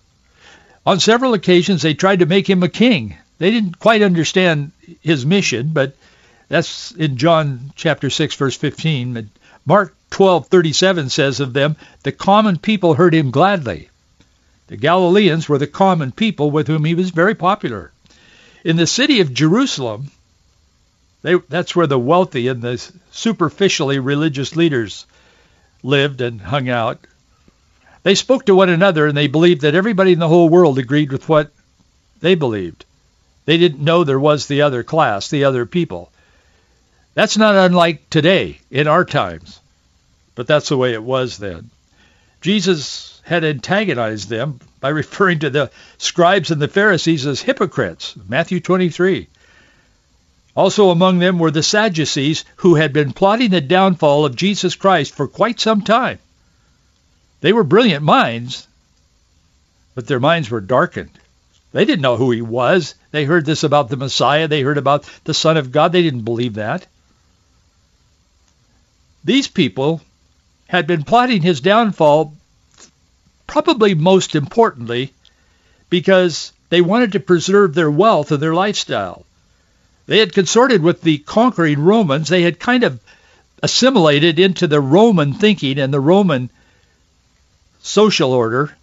On 0.85 1.01
several 1.01 1.35
occasions, 1.35 1.83
they 1.83 1.95
tried 1.95 2.19
to 2.19 2.27
make 2.27 2.49
him 2.49 2.63
a 2.63 2.69
king. 2.69 3.17
They 3.39 3.51
didn't 3.51 3.79
quite 3.79 4.03
understand 4.03 4.73
his 5.01 5.25
mission, 5.25 5.71
but 5.73 5.97
that's 6.49 6.93
in 6.93 7.17
John 7.17 7.73
chapter 7.77 8.11
6, 8.11 8.35
verse 8.35 8.57
15. 8.57 9.31
Mark 9.65 9.95
12:37 10.11 11.11
says 11.11 11.41
of 11.41 11.53
them, 11.53 11.77
the 12.03 12.13
common 12.13 12.59
people 12.59 12.95
heard 12.95 13.15
him 13.15 13.31
gladly. 13.31 13.91
The 14.69 14.77
Galileans 14.77 15.49
were 15.49 15.59
the 15.59 15.67
common 15.67 16.13
people 16.13 16.51
with 16.51 16.67
whom 16.67 16.85
he 16.85 16.95
was 16.95 17.11
very 17.11 17.35
popular. 17.35 17.93
In 18.65 18.77
the 18.77 18.87
city 18.87 19.21
of 19.21 19.33
Jerusalem, 19.33 20.11
they, 21.23 21.35
that's 21.49 21.77
where 21.77 21.87
the 21.87 21.99
wealthy 21.99 22.49
and 22.49 22.63
the 22.63 22.83
superficially 23.11 23.99
religious 23.99 24.57
leaders 24.57 25.07
lived 25.83 26.21
and 26.21 26.41
hung 26.41 26.69
out. 26.69 26.99
They 28.03 28.15
spoke 28.15 28.47
to 28.47 28.55
one 28.55 28.69
another 28.69 29.07
and 29.07 29.17
they 29.17 29.27
believed 29.27 29.63
that 29.63 29.75
everybody 29.75 30.13
in 30.13 30.19
the 30.19 30.29
whole 30.29 30.49
world 30.49 30.79
agreed 30.79 31.13
with 31.13 31.29
what 31.29 31.51
they 32.21 32.35
believed. 32.35 32.85
They 33.45 33.59
didn't 33.59 33.83
know 33.83 34.05
there 34.05 34.21
was 34.21 34.47
the 34.47 34.63
other 34.63 34.83
class, 34.83 35.29
the 35.29 35.45
other 35.45 35.67
people. 35.67 36.11
That's 37.15 37.37
not 37.37 37.55
unlike 37.55 38.11
today 38.11 38.61
in 38.71 38.87
our 38.87 39.05
times, 39.05 39.59
but 40.35 40.47
that's 40.47 40.69
the 40.69 40.77
way 40.77 40.93
it 40.93 41.03
was 41.03 41.39
then. 41.39 41.71
Jesus 42.41 43.21
had 43.25 43.45
antagonized 43.45 44.29
them 44.29 44.61
by 44.81 44.89
referring 45.01 45.41
to 45.41 45.51
the 45.51 45.71
scribes 45.99 46.51
and 46.51 46.63
the 46.63 46.69
Pharisees 46.69 47.27
as 47.27 47.41
hypocrites, 47.41 48.15
Matthew 48.29 48.61
23. 48.61 49.27
Also 50.55 50.91
among 50.91 51.19
them 51.19 51.39
were 51.39 51.51
the 51.51 51.63
Sadducees 51.63 52.45
who 52.57 52.75
had 52.75 52.93
been 52.93 53.13
plotting 53.13 53.51
the 53.51 53.61
downfall 53.61 54.25
of 54.25 54.37
Jesus 54.37 54.75
Christ 54.75 55.15
for 55.15 55.27
quite 55.27 55.61
some 55.61 55.83
time. 55.83 56.19
They 57.41 57.53
were 57.53 57.65
brilliant 57.65 58.05
minds, 58.05 58.67
but 59.95 60.07
their 60.07 60.21
minds 60.21 60.51
were 60.51 60.61
darkened. 60.61 61.11
They 61.73 61.85
didn't 61.85 62.03
know 62.03 62.17
who 62.17 62.31
he 62.31 62.43
was. 62.43 62.95
They 63.11 63.25
heard 63.25 63.45
this 63.45 63.63
about 63.63 63.91
the 63.91 63.97
Messiah. 63.97 64.49
They 64.49 64.63
heard 64.63 64.79
about 64.79 65.09
the 65.25 65.35
Son 65.35 65.57
of 65.57 65.71
God. 65.71 65.93
They 65.93 66.03
didn't 66.03 66.23
believe 66.23 66.55
that. 66.55 66.87
These 69.25 69.49
people 69.49 70.01
had 70.69 70.87
been 70.87 71.03
plotting 71.05 71.43
his 71.43 71.61
downfall 71.61 72.35
probably 73.47 73.95
most 73.95 74.35
importantly 74.35 75.13
because 75.91 76.53
they 76.71 76.81
wanted 76.81 77.13
to 77.13 77.21
preserve 77.21 77.75
their 77.75 77.91
wealth 77.91 78.33
and 78.33 78.43
their 78.43 78.55
lifestyle. 78.55 79.25
They 80.07 80.19
had 80.19 80.33
consorted 80.33 80.83
with 80.83 81.03
the 81.03 81.19
conquering 81.19 81.81
Romans. 81.81 82.29
They 82.29 82.43
had 82.43 82.59
kind 82.59 82.85
of 82.85 83.01
assimilated 83.63 84.39
into 84.39 84.67
the 84.67 84.81
Roman 84.81 85.35
thinking 85.35 85.79
and 85.79 85.93
the 85.93 86.01
Roman 86.01 86.51
social 87.81 88.33
order. 88.33 88.77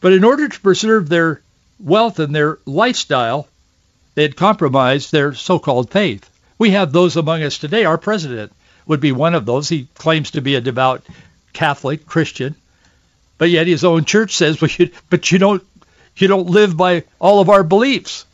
But 0.00 0.12
in 0.12 0.24
order 0.24 0.48
to 0.48 0.60
preserve 0.60 1.08
their 1.08 1.42
wealth 1.80 2.18
and 2.18 2.34
their 2.34 2.58
lifestyle, 2.66 3.48
they 4.14 4.22
had 4.22 4.36
compromised 4.36 5.12
their 5.12 5.34
so-called 5.34 5.90
faith. 5.90 6.28
We 6.58 6.70
have 6.70 6.92
those 6.92 7.16
among 7.16 7.42
us 7.42 7.58
today. 7.58 7.84
Our 7.84 7.98
president 7.98 8.52
would 8.86 9.00
be 9.00 9.12
one 9.12 9.34
of 9.34 9.46
those. 9.46 9.68
He 9.68 9.88
claims 9.94 10.32
to 10.32 10.40
be 10.40 10.56
a 10.56 10.60
devout 10.60 11.04
Catholic 11.52 12.06
Christian, 12.06 12.54
but 13.36 13.50
yet 13.50 13.66
his 13.66 13.84
own 13.84 14.04
church 14.04 14.34
says, 14.36 14.60
well, 14.60 14.70
you, 14.76 14.90
but 15.10 15.30
you 15.30 15.38
don't, 15.38 15.62
you 16.16 16.26
don't 16.26 16.50
live 16.50 16.76
by 16.76 17.04
all 17.20 17.40
of 17.40 17.48
our 17.48 17.62
beliefs. 17.62 18.24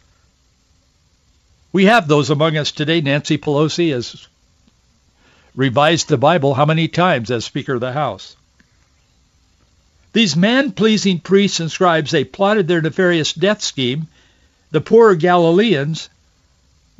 We 1.72 1.86
have 1.86 2.06
those 2.06 2.30
among 2.30 2.56
us 2.56 2.72
today. 2.72 3.00
Nancy 3.00 3.36
Pelosi 3.36 3.92
has 3.92 4.26
revised 5.54 6.08
the 6.08 6.16
Bible 6.16 6.54
how 6.54 6.64
many 6.64 6.88
times 6.88 7.30
as 7.30 7.44
Speaker 7.44 7.74
of 7.74 7.80
the 7.80 7.92
House? 7.92 8.36
These 10.14 10.36
man-pleasing 10.36 11.20
priests 11.20 11.58
and 11.58 11.70
scribes, 11.70 12.12
they 12.12 12.22
plotted 12.22 12.68
their 12.68 12.80
nefarious 12.80 13.32
death 13.32 13.62
scheme. 13.62 14.06
The 14.70 14.80
poor 14.80 15.16
Galileans 15.16 16.08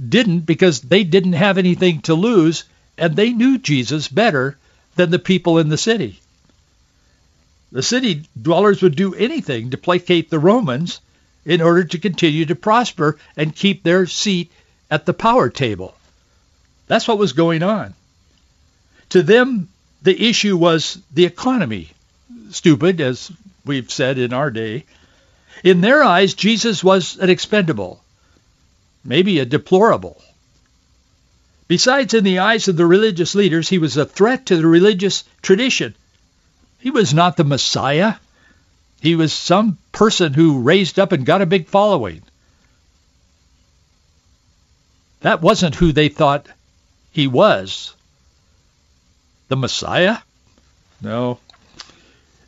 didn't 0.08 0.40
because 0.40 0.80
they 0.80 1.04
didn't 1.04 1.34
have 1.34 1.56
anything 1.56 2.02
to 2.02 2.14
lose 2.14 2.64
and 2.98 3.14
they 3.14 3.30
knew 3.30 3.58
Jesus 3.58 4.08
better 4.08 4.58
than 4.96 5.10
the 5.10 5.20
people 5.20 5.58
in 5.58 5.68
the 5.68 5.78
city. 5.78 6.18
The 7.70 7.84
city 7.84 8.24
dwellers 8.40 8.82
would 8.82 8.96
do 8.96 9.14
anything 9.14 9.70
to 9.70 9.78
placate 9.78 10.28
the 10.28 10.40
Romans 10.40 11.00
in 11.44 11.62
order 11.62 11.84
to 11.84 11.98
continue 11.98 12.46
to 12.46 12.56
prosper 12.56 13.16
and 13.36 13.54
keep 13.54 13.84
their 13.84 14.06
seat 14.06 14.50
at 14.90 15.06
the 15.06 15.14
power 15.14 15.50
table. 15.50 15.94
That's 16.88 17.06
what 17.06 17.18
was 17.18 17.32
going 17.32 17.62
on. 17.62 17.94
To 19.10 19.22
them, 19.22 19.68
the 20.02 20.28
issue 20.28 20.56
was 20.56 20.98
the 21.12 21.26
economy. 21.26 21.93
Stupid, 22.54 23.00
as 23.00 23.32
we've 23.64 23.90
said 23.90 24.16
in 24.16 24.32
our 24.32 24.48
day. 24.48 24.84
In 25.64 25.80
their 25.80 26.04
eyes, 26.04 26.34
Jesus 26.34 26.84
was 26.84 27.18
an 27.18 27.28
expendable, 27.28 28.00
maybe 29.04 29.40
a 29.40 29.44
deplorable. 29.44 30.22
Besides, 31.66 32.14
in 32.14 32.22
the 32.22 32.38
eyes 32.38 32.68
of 32.68 32.76
the 32.76 32.86
religious 32.86 33.34
leaders, 33.34 33.68
he 33.68 33.78
was 33.78 33.96
a 33.96 34.06
threat 34.06 34.46
to 34.46 34.56
the 34.56 34.68
religious 34.68 35.24
tradition. 35.42 35.96
He 36.78 36.92
was 36.92 37.12
not 37.12 37.36
the 37.36 37.42
Messiah. 37.42 38.14
He 39.00 39.16
was 39.16 39.32
some 39.32 39.76
person 39.90 40.32
who 40.32 40.60
raised 40.60 41.00
up 41.00 41.10
and 41.10 41.26
got 41.26 41.42
a 41.42 41.46
big 41.46 41.66
following. 41.66 42.22
That 45.22 45.42
wasn't 45.42 45.74
who 45.74 45.90
they 45.90 46.08
thought 46.08 46.46
he 47.10 47.26
was. 47.26 47.96
The 49.48 49.56
Messiah? 49.56 50.18
No. 51.02 51.40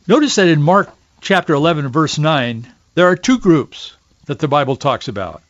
Notice 0.07 0.35
that 0.35 0.47
in 0.47 0.61
Mark 0.61 0.89
chapter 1.19 1.53
11 1.53 1.89
verse 1.89 2.17
9, 2.17 2.65
there 2.95 3.07
are 3.07 3.17
two 3.17 3.39
groups 3.39 3.93
that 4.25 4.39
the 4.39 4.47
Bible 4.47 4.77
talks 4.77 5.09
about. 5.09 5.41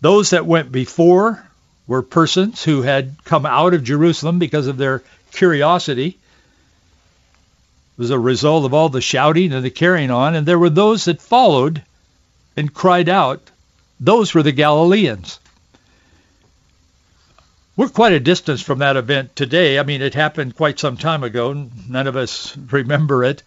Those 0.00 0.30
that 0.30 0.46
went 0.46 0.72
before 0.72 1.44
were 1.86 2.00
persons 2.00 2.64
who 2.64 2.80
had 2.80 3.14
come 3.24 3.44
out 3.44 3.74
of 3.74 3.84
Jerusalem 3.84 4.38
because 4.38 4.68
of 4.68 4.78
their 4.78 5.02
curiosity. 5.32 6.08
It 6.08 7.98
was 7.98 8.10
a 8.10 8.18
result 8.18 8.64
of 8.64 8.72
all 8.72 8.88
the 8.88 9.02
shouting 9.02 9.52
and 9.52 9.62
the 9.62 9.70
carrying 9.70 10.10
on, 10.10 10.34
and 10.34 10.46
there 10.46 10.58
were 10.58 10.70
those 10.70 11.04
that 11.04 11.20
followed 11.20 11.82
and 12.56 12.72
cried 12.72 13.10
out. 13.10 13.42
Those 14.00 14.32
were 14.32 14.42
the 14.42 14.52
Galileans. 14.52 15.38
We're 17.74 17.88
quite 17.88 18.12
a 18.12 18.20
distance 18.20 18.60
from 18.60 18.80
that 18.80 18.96
event 18.96 19.34
today. 19.34 19.78
I 19.78 19.82
mean, 19.82 20.02
it 20.02 20.14
happened 20.14 20.56
quite 20.56 20.78
some 20.78 20.98
time 20.98 21.24
ago. 21.24 21.68
None 21.88 22.06
of 22.06 22.16
us 22.16 22.56
remember 22.70 23.24
it 23.24 23.42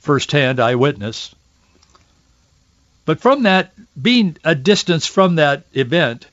firsthand, 0.00 0.60
eyewitness. 0.60 1.34
But 3.04 3.20
from 3.20 3.44
that, 3.44 3.72
being 4.00 4.36
a 4.44 4.54
distance 4.54 5.06
from 5.06 5.36
that 5.36 5.64
event, 5.72 6.26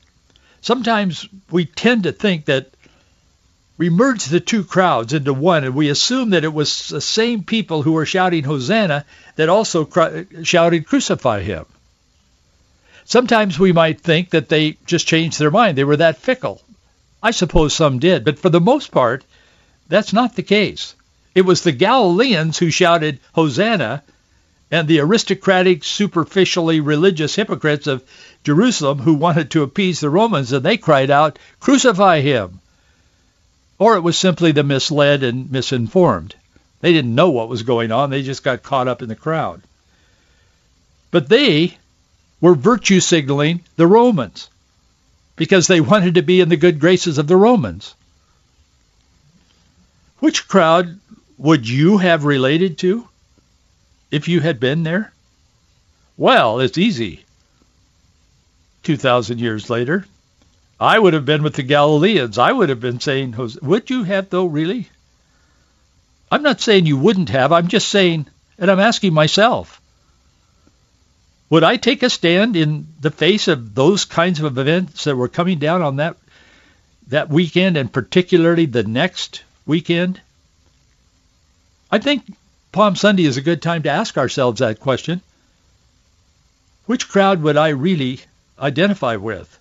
sometimes 0.60 1.26
we 1.50 1.64
tend 1.64 2.02
to 2.02 2.12
think 2.12 2.44
that 2.44 2.70
we 3.78 3.88
merge 3.88 4.26
the 4.26 4.40
two 4.40 4.62
crowds 4.62 5.14
into 5.14 5.32
one, 5.32 5.64
and 5.64 5.74
we 5.74 5.88
assume 5.88 6.30
that 6.30 6.44
it 6.44 6.52
was 6.52 6.88
the 6.88 7.00
same 7.00 7.44
people 7.44 7.82
who 7.82 7.92
were 7.92 8.04
shouting 8.04 8.44
Hosanna 8.44 9.06
that 9.36 9.48
also 9.48 9.88
shouted 10.42 10.86
Crucify 10.86 11.40
Him. 11.42 11.64
Sometimes 13.06 13.58
we 13.58 13.72
might 13.72 14.02
think 14.02 14.30
that 14.30 14.50
they 14.50 14.76
just 14.84 15.06
changed 15.06 15.38
their 15.38 15.50
mind. 15.50 15.78
They 15.78 15.84
were 15.84 15.96
that 15.96 16.18
fickle. 16.18 16.60
I 17.22 17.32
suppose 17.32 17.74
some 17.74 17.98
did, 17.98 18.24
but 18.24 18.38
for 18.38 18.48
the 18.48 18.60
most 18.60 18.90
part, 18.90 19.24
that's 19.88 20.12
not 20.12 20.36
the 20.36 20.42
case. 20.42 20.94
It 21.34 21.42
was 21.42 21.62
the 21.62 21.72
Galileans 21.72 22.58
who 22.58 22.70
shouted 22.70 23.20
Hosanna 23.34 24.02
and 24.70 24.86
the 24.86 25.00
aristocratic, 25.00 25.84
superficially 25.84 26.80
religious 26.80 27.34
hypocrites 27.34 27.86
of 27.86 28.04
Jerusalem 28.44 29.00
who 29.00 29.14
wanted 29.14 29.50
to 29.50 29.62
appease 29.62 30.00
the 30.00 30.10
Romans, 30.10 30.52
and 30.52 30.64
they 30.64 30.76
cried 30.76 31.10
out, 31.10 31.38
Crucify 31.58 32.20
him! 32.20 32.60
Or 33.78 33.96
it 33.96 34.02
was 34.02 34.16
simply 34.16 34.52
the 34.52 34.62
misled 34.62 35.22
and 35.22 35.50
misinformed. 35.50 36.34
They 36.80 36.92
didn't 36.92 37.14
know 37.14 37.30
what 37.30 37.48
was 37.48 37.62
going 37.62 37.92
on. 37.92 38.10
They 38.10 38.22
just 38.22 38.44
got 38.44 38.62
caught 38.62 38.88
up 38.88 39.02
in 39.02 39.08
the 39.08 39.16
crowd. 39.16 39.62
But 41.10 41.28
they 41.28 41.76
were 42.40 42.54
virtue 42.54 43.00
signaling 43.00 43.62
the 43.76 43.86
Romans 43.86 44.48
because 45.40 45.66
they 45.66 45.80
wanted 45.80 46.14
to 46.14 46.22
be 46.22 46.42
in 46.42 46.50
the 46.50 46.62
good 46.64 46.78
graces 46.78 47.16
of 47.16 47.26
the 47.26 47.36
Romans. 47.36 47.94
Which 50.18 50.46
crowd 50.46 51.00
would 51.38 51.66
you 51.66 51.96
have 51.96 52.24
related 52.24 52.76
to? 52.78 53.08
if 54.10 54.28
you 54.28 54.40
had 54.40 54.60
been 54.60 54.82
there? 54.82 55.12
Well, 56.16 56.60
it's 56.60 56.78
easy. 56.78 57.24
2,000 58.82 59.38
years 59.38 59.70
later, 59.70 60.04
I 60.78 60.98
would 60.98 61.14
have 61.14 61.24
been 61.24 61.42
with 61.42 61.54
the 61.54 61.62
Galileans. 61.62 62.38
I 62.38 62.50
would 62.52 62.68
have 62.68 62.80
been 62.80 63.00
saying, 63.00 63.34
would 63.62 63.90
you 63.90 64.04
have 64.04 64.30
though, 64.30 64.46
really? 64.46 64.88
I'm 66.30 66.42
not 66.42 66.60
saying 66.60 66.86
you 66.86 66.96
wouldn't 66.96 67.28
have. 67.30 67.52
I'm 67.52 67.68
just 67.68 67.88
saying, 67.88 68.26
and 68.58 68.70
I'm 68.70 68.80
asking 68.80 69.12
myself, 69.12 69.79
would 71.50 71.64
I 71.64 71.76
take 71.76 72.04
a 72.04 72.10
stand 72.10 72.54
in 72.54 72.86
the 73.00 73.10
face 73.10 73.48
of 73.48 73.74
those 73.74 74.04
kinds 74.04 74.40
of 74.40 74.56
events 74.56 75.04
that 75.04 75.16
were 75.16 75.28
coming 75.28 75.58
down 75.58 75.82
on 75.82 75.96
that 75.96 76.16
that 77.08 77.28
weekend 77.28 77.76
and 77.76 77.92
particularly 77.92 78.66
the 78.66 78.84
next 78.84 79.42
weekend? 79.66 80.20
I 81.90 81.98
think 81.98 82.22
Palm 82.70 82.94
Sunday 82.94 83.24
is 83.24 83.36
a 83.36 83.42
good 83.42 83.60
time 83.60 83.82
to 83.82 83.90
ask 83.90 84.16
ourselves 84.16 84.60
that 84.60 84.78
question. 84.78 85.20
Which 86.86 87.08
crowd 87.08 87.42
would 87.42 87.56
I 87.56 87.70
really 87.70 88.20
identify 88.58 89.16
with? 89.16 89.58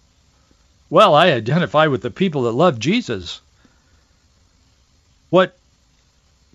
Well, 0.91 1.15
I 1.15 1.31
identify 1.31 1.87
with 1.87 2.03
the 2.03 2.11
people 2.11 2.43
that 2.43 2.51
love 2.51 2.77
Jesus. 2.77 3.41
What 5.31 5.57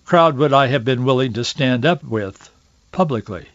crowd 0.05 0.37
would 0.37 0.53
I 0.53 0.67
have 0.67 0.85
been 0.85 1.03
willing 1.03 1.33
to 1.33 1.43
stand 1.43 1.85
up 1.85 2.03
with 2.03 2.49
publicly? 2.93 3.47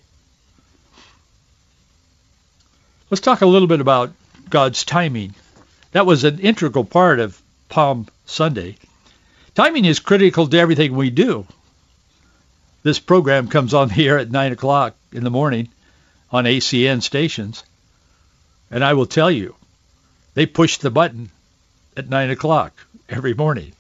Let's 3.11 3.21
talk 3.21 3.41
a 3.41 3.47
little 3.47 3.69
bit 3.69 3.81
about 3.81 4.13
God's 4.49 4.85
timing. 4.85 5.35
That 5.93 6.07
was 6.07 6.25
an 6.25 6.39
integral 6.39 6.85
part 6.85 7.21
of 7.21 7.41
Palm 7.69 8.07
Sunday. 8.25 8.77
Timing 9.55 9.85
is 9.85 10.01
critical 10.01 10.47
to 10.47 10.59
everything 10.59 10.95
we 10.95 11.11
do 11.11 11.47
this 12.83 12.99
program 12.99 13.49
comes 13.49 13.75
on 13.75 13.89
the 13.95 14.09
air 14.09 14.19
at 14.19 14.31
9 14.31 14.53
o'clock 14.53 14.95
in 15.13 15.25
the 15.25 15.31
morning 15.31 15.69
on 16.31 16.45
ACN 16.45 17.03
stations. 17.03 17.65
And 18.71 18.85
I 18.85 18.95
will 18.95 19.07
tell 19.07 19.31
you, 19.31 19.57
they 20.35 20.47
push 20.47 20.79
the 20.79 20.91
button 20.91 21.31
at 21.97 22.09
9 22.09 22.31
o'clock 22.31 22.73
every 23.09 23.35
morning. 23.35 23.73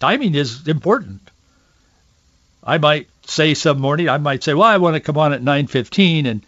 Timing 0.00 0.34
is 0.34 0.66
important. 0.66 1.20
I 2.64 2.78
might 2.78 3.08
say 3.26 3.54
some 3.54 3.78
morning, 3.78 4.08
I 4.08 4.18
might 4.18 4.42
say, 4.42 4.54
well, 4.54 4.64
I 4.68 4.78
want 4.78 4.94
to 4.94 5.00
come 5.00 5.18
on 5.18 5.32
at 5.32 5.42
9.15. 5.42 6.26
And 6.26 6.42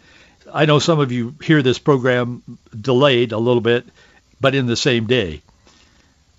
I 0.53 0.65
know 0.65 0.79
some 0.79 0.99
of 0.99 1.11
you 1.11 1.35
hear 1.41 1.61
this 1.61 1.79
program 1.79 2.43
delayed 2.79 3.31
a 3.31 3.37
little 3.37 3.61
bit, 3.61 3.85
but 4.41 4.55
in 4.55 4.67
the 4.67 4.75
same 4.75 5.07
day. 5.07 5.41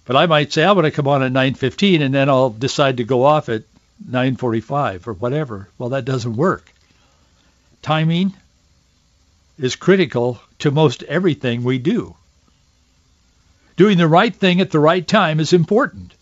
But 0.04 0.16
I 0.16 0.26
might 0.26 0.52
say, 0.52 0.64
I 0.64 0.72
want 0.72 0.86
to 0.86 0.90
come 0.90 1.06
on 1.06 1.22
at 1.22 1.32
9.15, 1.32 2.02
and 2.02 2.14
then 2.14 2.28
I'll 2.28 2.50
decide 2.50 2.96
to 2.96 3.04
go 3.04 3.24
off 3.24 3.48
at 3.48 3.62
945 4.04 5.06
or 5.06 5.12
whatever. 5.12 5.68
Well, 5.78 5.90
that 5.90 6.04
doesn't 6.04 6.36
work. 6.36 6.72
Timing 7.82 8.34
is 9.58 9.76
critical 9.76 10.40
to 10.60 10.70
most 10.70 11.02
everything 11.04 11.62
we 11.62 11.78
do. 11.78 12.16
Doing 13.76 13.98
the 13.98 14.08
right 14.08 14.34
thing 14.34 14.60
at 14.60 14.70
the 14.70 14.80
right 14.80 15.06
time 15.06 15.40
is 15.40 15.52
important. 15.52 16.12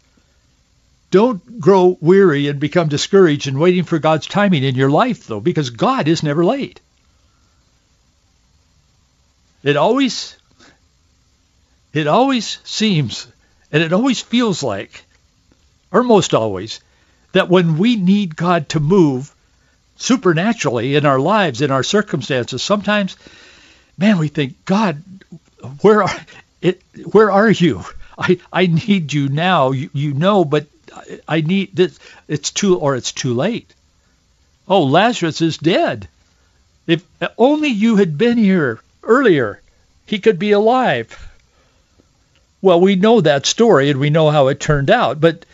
Don't 1.11 1.61
grow 1.61 1.96
weary 2.01 2.48
and 2.48 2.61
become 2.61 2.88
discouraged 2.88 3.46
in 3.46 3.59
waiting 3.59 3.85
for 3.85 3.98
God's 3.98 4.27
timing 4.27 4.64
in 4.64 4.74
your 4.74 4.90
life, 4.90 5.27
though, 5.27 5.40
because 5.40 5.70
God 5.70 6.09
is 6.09 6.22
never 6.22 6.44
late. 6.44 6.81
It 9.62 9.77
always, 9.77 10.37
it 11.92 12.07
always 12.07 12.59
seems, 12.64 13.27
and 13.73 13.83
it 13.83 13.92
always 13.92 14.21
feels 14.21 14.62
like, 14.62 15.05
or 15.90 16.03
most 16.03 16.35
always, 16.35 16.81
that 17.33 17.49
when 17.49 17.79
we 17.79 17.97
need 17.97 18.37
God 18.37 18.68
to 18.71 18.81
move 18.81 19.35
supernaturally 19.97 20.94
in 20.94 21.07
our 21.07 21.18
lives, 21.18 21.61
in 21.61 21.71
our 21.71 21.83
circumstances, 21.83 22.62
sometimes, 22.62 23.16
man, 23.97 24.18
we 24.18 24.29
think, 24.29 24.64
God, 24.64 25.03
where 25.81 26.05
are 26.05 26.27
it? 26.62 26.81
Where 27.12 27.31
are 27.31 27.51
you? 27.51 27.85
I, 28.16 28.38
I 28.53 28.66
need 28.66 29.12
you 29.12 29.29
now. 29.29 29.73
You, 29.73 29.90
you 29.92 30.14
know, 30.14 30.44
but 30.44 30.66
I 31.27 31.40
need 31.40 31.75
this. 31.75 31.99
It's 32.27 32.51
too, 32.51 32.79
or 32.79 32.97
it's 32.97 33.12
too 33.12 33.35
late. 33.35 33.73
Oh, 34.68 34.85
Lazarus 34.85 35.40
is 35.40 35.59
dead. 35.59 36.09
If 36.87 37.05
only 37.37 37.68
you 37.68 37.97
had 37.97 38.16
been 38.18 38.38
here 38.38 38.81
earlier, 39.09 39.61
he 40.07 40.21
could 40.21 40.38
be 40.38 40.53
alive. 40.53 41.29
Well, 42.62 42.81
we 42.81 42.94
know 42.97 43.21
that 43.21 43.47
story 43.47 43.90
and 43.90 43.99
we 43.99 44.11
know 44.11 44.31
how 44.31 44.49
it 44.49 44.61
turned 44.61 44.90
out, 44.90 45.21
but 45.21 45.44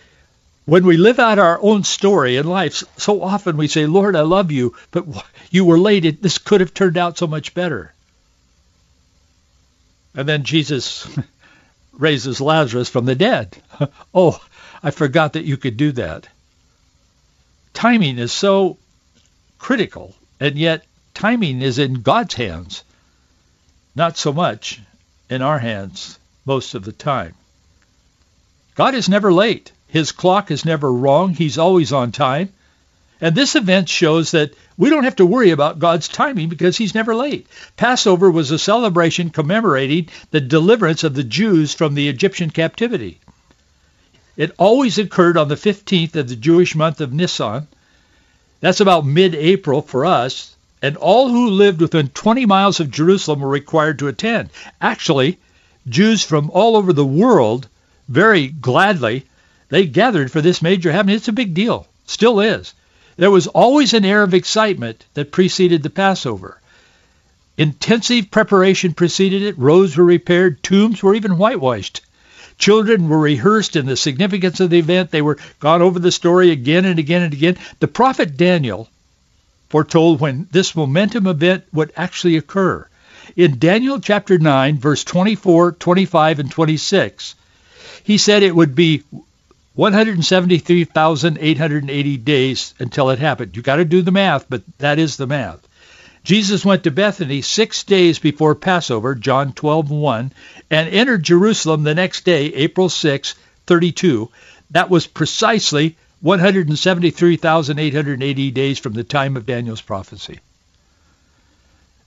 when 0.67 0.87
we 0.87 0.97
live 0.97 1.19
out 1.19 1.38
our 1.38 1.59
own 1.61 1.85
story 1.85 2.37
in 2.37 2.47
life, 2.47 2.83
so 2.97 3.23
often 3.23 3.57
we 3.57 3.69
say, 3.69 3.87
Lord, 3.87 4.17
I 4.17 4.23
love 4.23 4.51
you, 4.51 4.75
but 4.90 5.07
you 5.51 5.64
were 5.64 5.79
late. 5.79 6.23
This 6.23 6.38
could 6.38 6.61
have 6.61 6.73
turned 6.73 6.97
out 6.97 7.19
so 7.19 7.27
much 7.27 7.53
better. 7.55 7.93
And 10.14 10.29
then 10.29 10.45
Jesus 10.45 11.07
raises 11.93 12.40
Lazarus 12.40 12.88
from 12.88 13.05
the 13.05 13.14
dead. 13.14 13.57
oh, 14.14 14.40
I 14.83 14.90
forgot 14.90 15.35
that 15.35 15.45
you 15.45 15.57
could 15.57 15.77
do 15.77 15.93
that. 15.93 16.29
Timing 17.75 18.19
is 18.19 18.33
so 18.33 18.79
critical, 19.59 20.14
and 20.40 20.57
yet 20.57 20.87
timing 21.12 21.61
is 21.61 21.79
in 21.79 22.03
God's 22.03 22.35
hands, 22.35 22.85
not 23.95 24.17
so 24.17 24.33
much 24.33 24.81
in 25.31 25.43
our 25.43 25.59
hands 25.59 26.19
most 26.45 26.75
of 26.75 26.85
the 26.85 26.93
time. 26.93 27.35
God 28.75 28.95
is 28.95 29.09
never 29.09 29.33
late. 29.33 29.73
His 29.89 30.13
clock 30.13 30.51
is 30.51 30.65
never 30.65 30.93
wrong. 30.93 31.35
He's 31.35 31.59
always 31.59 31.93
on 31.93 32.13
time. 32.13 32.53
And 33.21 33.35
this 33.35 33.55
event 33.55 33.89
shows 33.89 34.33
that 34.33 34.55
we 34.77 34.91
don't 34.91 35.05
have 35.05 35.17
to 35.17 35.27
worry 35.27 35.51
about 35.51 35.79
God's 35.79 36.09
timing 36.09 36.49
because 36.49 36.77
he's 36.77 36.95
never 36.95 37.15
late. 37.15 37.47
Passover 37.77 38.31
was 38.31 38.51
a 38.51 38.59
celebration 38.59 39.31
commemorating 39.31 40.09
the 40.31 40.41
deliverance 40.41 41.05
of 41.05 41.15
the 41.15 41.23
Jews 41.23 41.73
from 41.73 41.95
the 41.95 42.09
Egyptian 42.09 42.51
captivity. 42.51 43.21
It 44.37 44.53
always 44.59 44.99
occurred 44.99 45.37
on 45.37 45.47
the 45.47 45.55
15th 45.55 46.17
of 46.17 46.29
the 46.29 46.37
Jewish 46.37 46.75
month 46.75 47.01
of 47.01 47.13
Nisan. 47.13 47.69
That's 48.61 48.81
about 48.81 49.07
mid-April 49.07 49.83
for 49.83 50.05
us. 50.05 50.55
And 50.85 50.99
all 50.99 51.31
who 51.31 51.49
lived 51.49 51.81
within 51.81 52.09
20 52.09 52.44
miles 52.44 52.79
of 52.79 52.90
Jerusalem 52.90 53.40
were 53.40 53.49
required 53.49 53.99
to 54.01 54.09
attend. 54.09 54.51
Actually, 54.83 55.38
Jews 55.88 56.23
from 56.23 56.51
all 56.51 56.77
over 56.77 56.92
the 56.92 57.07
world 57.07 57.68
very 58.07 58.49
gladly 58.49 59.25
they 59.70 59.87
gathered 59.87 60.31
for 60.31 60.42
this 60.42 60.61
major 60.61 60.92
happening. 60.92 61.16
It's 61.16 61.29
a 61.29 61.33
big 61.33 61.55
deal. 61.55 61.88
Still 62.05 62.38
is. 62.38 62.75
There 63.16 63.31
was 63.31 63.47
always 63.47 63.94
an 63.94 64.05
air 64.05 64.23
of 64.23 64.35
excitement 64.35 65.07
that 65.14 65.33
preceded 65.33 65.83
the 65.83 65.88
Passover. 65.88 66.61
Intensive 67.57 68.31
preparation 68.31 68.92
preceded 68.92 69.40
it. 69.40 69.57
Roads 69.57 69.97
were 69.97 70.05
repaired. 70.05 70.62
Tombs 70.62 71.03
were 71.03 71.14
even 71.14 71.38
whitewashed. 71.38 72.03
Children 72.59 73.09
were 73.09 73.18
rehearsed 73.18 73.75
in 73.75 73.87
the 73.87 73.97
significance 73.97 74.61
of 74.61 74.68
the 74.68 74.81
event. 74.81 75.12
They 75.12 75.23
were 75.23 75.38
gone 75.61 75.81
over 75.81 75.99
the 75.99 76.12
story 76.12 76.51
again 76.51 76.85
and 76.85 76.99
again 76.99 77.23
and 77.23 77.33
again. 77.33 77.57
The 77.81 77.88
prophet 77.88 78.37
Daniel 78.37 78.90
foretold 79.75 80.21
when 80.21 80.47
this 80.53 80.77
momentum 80.77 81.27
event 81.27 81.65
would 81.73 81.93
actually 81.97 82.37
occur. 82.37 82.87
In 83.35 83.59
Daniel 83.59 83.99
chapter 83.99 84.39
9, 84.39 84.79
verse 84.79 85.03
24, 85.03 85.73
25, 85.73 86.39
and 86.39 86.49
26, 86.49 87.35
he 88.05 88.17
said 88.17 88.45
it 88.45 88.55
would 88.55 88.77
be 88.77 89.03
173,880 89.75 92.17
days 92.19 92.75
until 92.79 93.11
it 93.11 93.19
happened. 93.19 93.57
You 93.57 93.63
got 93.63 93.75
to 93.77 93.85
do 93.85 94.01
the 94.01 94.13
math, 94.13 94.47
but 94.49 94.63
that 94.79 95.01
is 95.01 95.17
the 95.17 95.27
math. 95.27 95.67
Jesus 96.23 96.65
went 96.65 96.85
to 96.85 96.93
Bethany 96.93 97.43
six 97.43 97.83
days 97.83 98.21
before 98.21 98.55
Passover, 98.55 99.17
John 99.17 99.55
12:1, 99.55 100.31
and 100.71 100.89
entered 100.89 101.25
Jerusalem 101.25 101.83
the 101.83 101.97
next 101.97 102.25
day, 102.25 102.45
April 102.45 102.89
6, 102.89 103.35
32. 103.67 104.31
That 104.71 104.89
was 104.89 105.09
precisely 105.09 105.97
173,880 106.25 108.51
days 108.51 108.79
from 108.79 108.95
the 108.95 109.05
time 109.05 109.37
of 109.37 109.45
Daniel's 109.45 109.83
prophecy. 109.83 110.41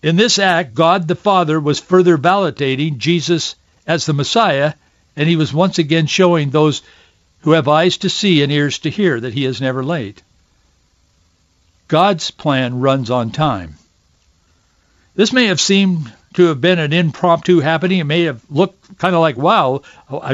In 0.01 0.15
this 0.15 0.39
act, 0.39 0.73
God 0.73 1.07
the 1.07 1.13
Father 1.13 1.59
was 1.59 1.79
further 1.79 2.17
validating 2.17 2.97
Jesus 2.97 3.53
as 3.85 4.07
the 4.07 4.13
Messiah, 4.13 4.73
and 5.15 5.29
he 5.29 5.35
was 5.35 5.53
once 5.53 5.77
again 5.77 6.07
showing 6.07 6.49
those 6.49 6.81
who 7.41 7.51
have 7.51 7.67
eyes 7.67 7.97
to 7.97 8.09
see 8.09 8.41
and 8.41 8.51
ears 8.51 8.79
to 8.79 8.89
hear 8.89 9.19
that 9.19 9.35
he 9.35 9.45
is 9.45 9.61
never 9.61 9.83
late. 9.83 10.23
God's 11.87 12.31
plan 12.31 12.79
runs 12.79 13.11
on 13.11 13.29
time. 13.29 13.75
This 15.13 15.31
may 15.31 15.45
have 15.45 15.61
seemed 15.61 16.11
to 16.37 16.45
have 16.45 16.61
been 16.61 16.77
an 16.77 16.93
impromptu 16.93 17.59
happening. 17.61 17.97
It 17.97 18.03
may 18.03 18.25
have 18.25 18.39
looked 18.51 18.99
kind 18.99 19.15
of 19.15 19.21
like, 19.21 19.37
wow, 19.37 19.81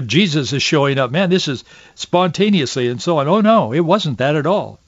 Jesus 0.05 0.51
is 0.51 0.61
showing 0.61 0.99
up. 0.99 1.11
Man, 1.11 1.29
this 1.29 1.47
is 1.47 1.63
spontaneously 1.95 2.89
and 2.89 3.01
so 3.01 3.19
on. 3.19 3.29
Oh, 3.29 3.39
no, 3.39 3.71
it 3.71 3.79
wasn't 3.79 4.17
that 4.17 4.35
at 4.35 4.45
all. 4.45 4.79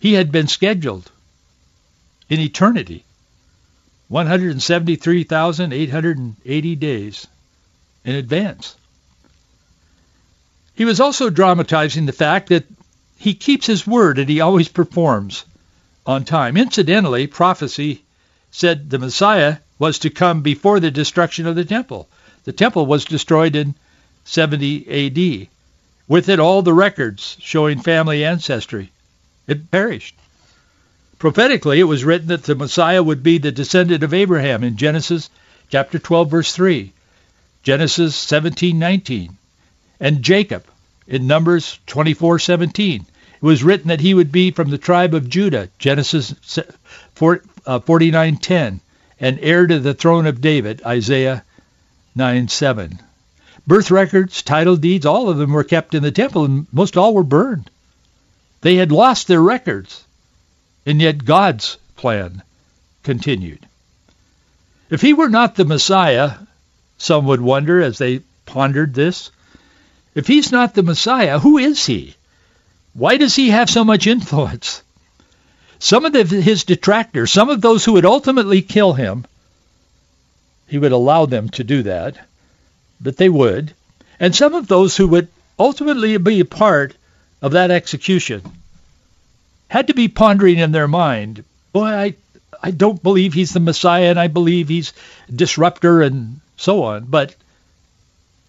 He 0.00 0.14
had 0.14 0.32
been 0.32 0.48
scheduled 0.48 1.10
in 2.30 2.40
eternity. 2.40 3.04
173,880 4.08 6.76
days 6.76 7.26
in 8.02 8.14
advance. 8.14 8.76
He 10.74 10.86
was 10.86 11.00
also 11.00 11.28
dramatizing 11.28 12.06
the 12.06 12.12
fact 12.12 12.48
that 12.48 12.64
he 13.18 13.34
keeps 13.34 13.66
his 13.66 13.86
word 13.86 14.18
and 14.18 14.30
he 14.30 14.40
always 14.40 14.68
performs 14.68 15.44
on 16.06 16.24
time. 16.24 16.56
Incidentally, 16.56 17.26
prophecy 17.26 18.00
said 18.56 18.88
the 18.88 18.98
Messiah 18.98 19.58
was 19.78 19.98
to 19.98 20.08
come 20.08 20.40
before 20.40 20.80
the 20.80 20.90
destruction 20.90 21.46
of 21.46 21.54
the 21.54 21.64
temple. 21.64 22.08
The 22.44 22.52
temple 22.52 22.86
was 22.86 23.04
destroyed 23.04 23.54
in 23.54 23.74
70 24.24 24.86
AD. 24.88 25.48
With 26.08 26.30
it, 26.30 26.40
all 26.40 26.62
the 26.62 26.72
records 26.72 27.36
showing 27.38 27.82
family 27.82 28.24
ancestry. 28.24 28.92
It 29.46 29.70
perished. 29.70 30.14
Prophetically, 31.18 31.80
it 31.80 31.84
was 31.84 32.02
written 32.02 32.28
that 32.28 32.44
the 32.44 32.54
Messiah 32.54 33.02
would 33.02 33.22
be 33.22 33.36
the 33.36 33.52
descendant 33.52 34.02
of 34.02 34.14
Abraham 34.14 34.64
in 34.64 34.78
Genesis 34.78 35.28
chapter 35.68 35.98
12, 35.98 36.30
verse 36.30 36.52
3, 36.54 36.94
Genesis 37.62 38.16
17:19, 38.16 39.36
and 40.00 40.22
Jacob 40.22 40.64
in 41.06 41.26
Numbers 41.26 41.78
24:17. 41.86 43.02
It 43.02 43.42
was 43.42 43.62
written 43.62 43.88
that 43.88 44.00
he 44.00 44.14
would 44.14 44.32
be 44.32 44.50
from 44.50 44.70
the 44.70 44.78
tribe 44.78 45.12
of 45.12 45.28
Judah, 45.28 45.68
Genesis 45.78 46.34
49:10, 47.66 48.74
uh, 48.74 48.78
and 49.18 49.38
heir 49.40 49.66
to 49.66 49.78
the 49.78 49.94
throne 49.94 50.26
of 50.26 50.40
David, 50.40 50.82
Isaiah 50.86 51.44
9:7. 52.16 53.00
Birth 53.66 53.90
records, 53.90 54.42
title 54.42 54.76
deeds, 54.76 55.04
all 55.04 55.28
of 55.28 55.38
them 55.38 55.52
were 55.52 55.64
kept 55.64 55.94
in 55.94 56.02
the 56.02 56.12
temple, 56.12 56.44
and 56.44 56.66
most 56.72 56.96
all 56.96 57.14
were 57.14 57.24
burned. 57.24 57.68
They 58.60 58.76
had 58.76 58.92
lost 58.92 59.26
their 59.26 59.42
records. 59.42 60.04
And 60.86 61.00
yet 61.02 61.24
God's 61.24 61.78
plan 61.96 62.42
continued. 63.02 63.66
If 64.88 65.00
he 65.00 65.12
were 65.12 65.28
not 65.28 65.56
the 65.56 65.64
Messiah, 65.64 66.34
some 66.96 67.26
would 67.26 67.40
wonder 67.40 67.82
as 67.82 67.98
they 67.98 68.20
pondered 68.46 68.94
this, 68.94 69.32
if 70.14 70.28
he's 70.28 70.52
not 70.52 70.74
the 70.74 70.84
Messiah, 70.84 71.40
who 71.40 71.58
is 71.58 71.84
he? 71.84 72.14
Why 72.94 73.16
does 73.16 73.34
he 73.34 73.50
have 73.50 73.68
so 73.68 73.84
much 73.84 74.06
influence? 74.06 74.82
Some 75.78 76.04
of 76.04 76.12
the, 76.12 76.24
his 76.24 76.64
detractors, 76.64 77.30
some 77.30 77.50
of 77.50 77.60
those 77.60 77.84
who 77.84 77.92
would 77.92 78.06
ultimately 78.06 78.62
kill 78.62 78.92
him, 78.92 79.24
he 80.66 80.78
would 80.78 80.92
allow 80.92 81.26
them 81.26 81.48
to 81.50 81.64
do 81.64 81.82
that, 81.84 82.16
but 83.00 83.16
they 83.16 83.28
would. 83.28 83.74
And 84.18 84.34
some 84.34 84.54
of 84.54 84.66
those 84.66 84.96
who 84.96 85.06
would 85.08 85.28
ultimately 85.58 86.16
be 86.16 86.40
a 86.40 86.44
part 86.44 86.96
of 87.42 87.52
that 87.52 87.70
execution 87.70 88.42
had 89.68 89.88
to 89.88 89.94
be 89.94 90.08
pondering 90.08 90.58
in 90.58 90.72
their 90.72 90.88
mind, 90.88 91.44
boy, 91.72 91.86
I, 91.86 92.14
I 92.62 92.70
don't 92.70 93.02
believe 93.02 93.32
he's 93.32 93.52
the 93.52 93.60
Messiah 93.60 94.10
and 94.10 94.18
I 94.18 94.28
believe 94.28 94.68
he's 94.68 94.92
disruptor 95.34 96.02
and 96.02 96.40
so 96.56 96.84
on. 96.84 97.04
But 97.04 97.34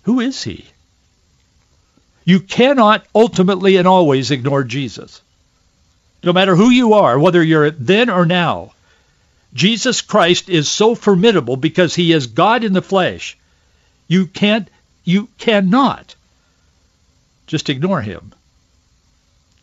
who 0.04 0.20
is 0.20 0.44
he? 0.44 0.66
You 2.24 2.40
cannot 2.40 3.06
ultimately 3.16 3.78
and 3.78 3.88
always 3.88 4.32
ignore 4.32 4.64
Jesus. 4.64 5.22
No 6.24 6.34
matter 6.34 6.56
who 6.56 6.70
you 6.70 6.94
are, 6.94 7.18
whether 7.18 7.44
you're 7.44 7.72
then 7.72 8.10
or 8.10 8.26
now, 8.26 8.74
Jesus 9.54 10.02
Christ 10.02 10.50
is 10.50 10.70
so 10.70 10.96
formidable 10.96 11.58
because 11.58 11.96
he 11.96 12.12
is 12.12 12.28
God 12.28 12.64
in 12.64 12.74
the 12.74 12.82
flesh. 12.82 13.38
You 14.08 14.28
can't, 14.28 14.70
you 15.04 15.30
cannot 15.38 16.16
just 17.48 17.70
ignore 17.70 18.02
him. 18.02 18.34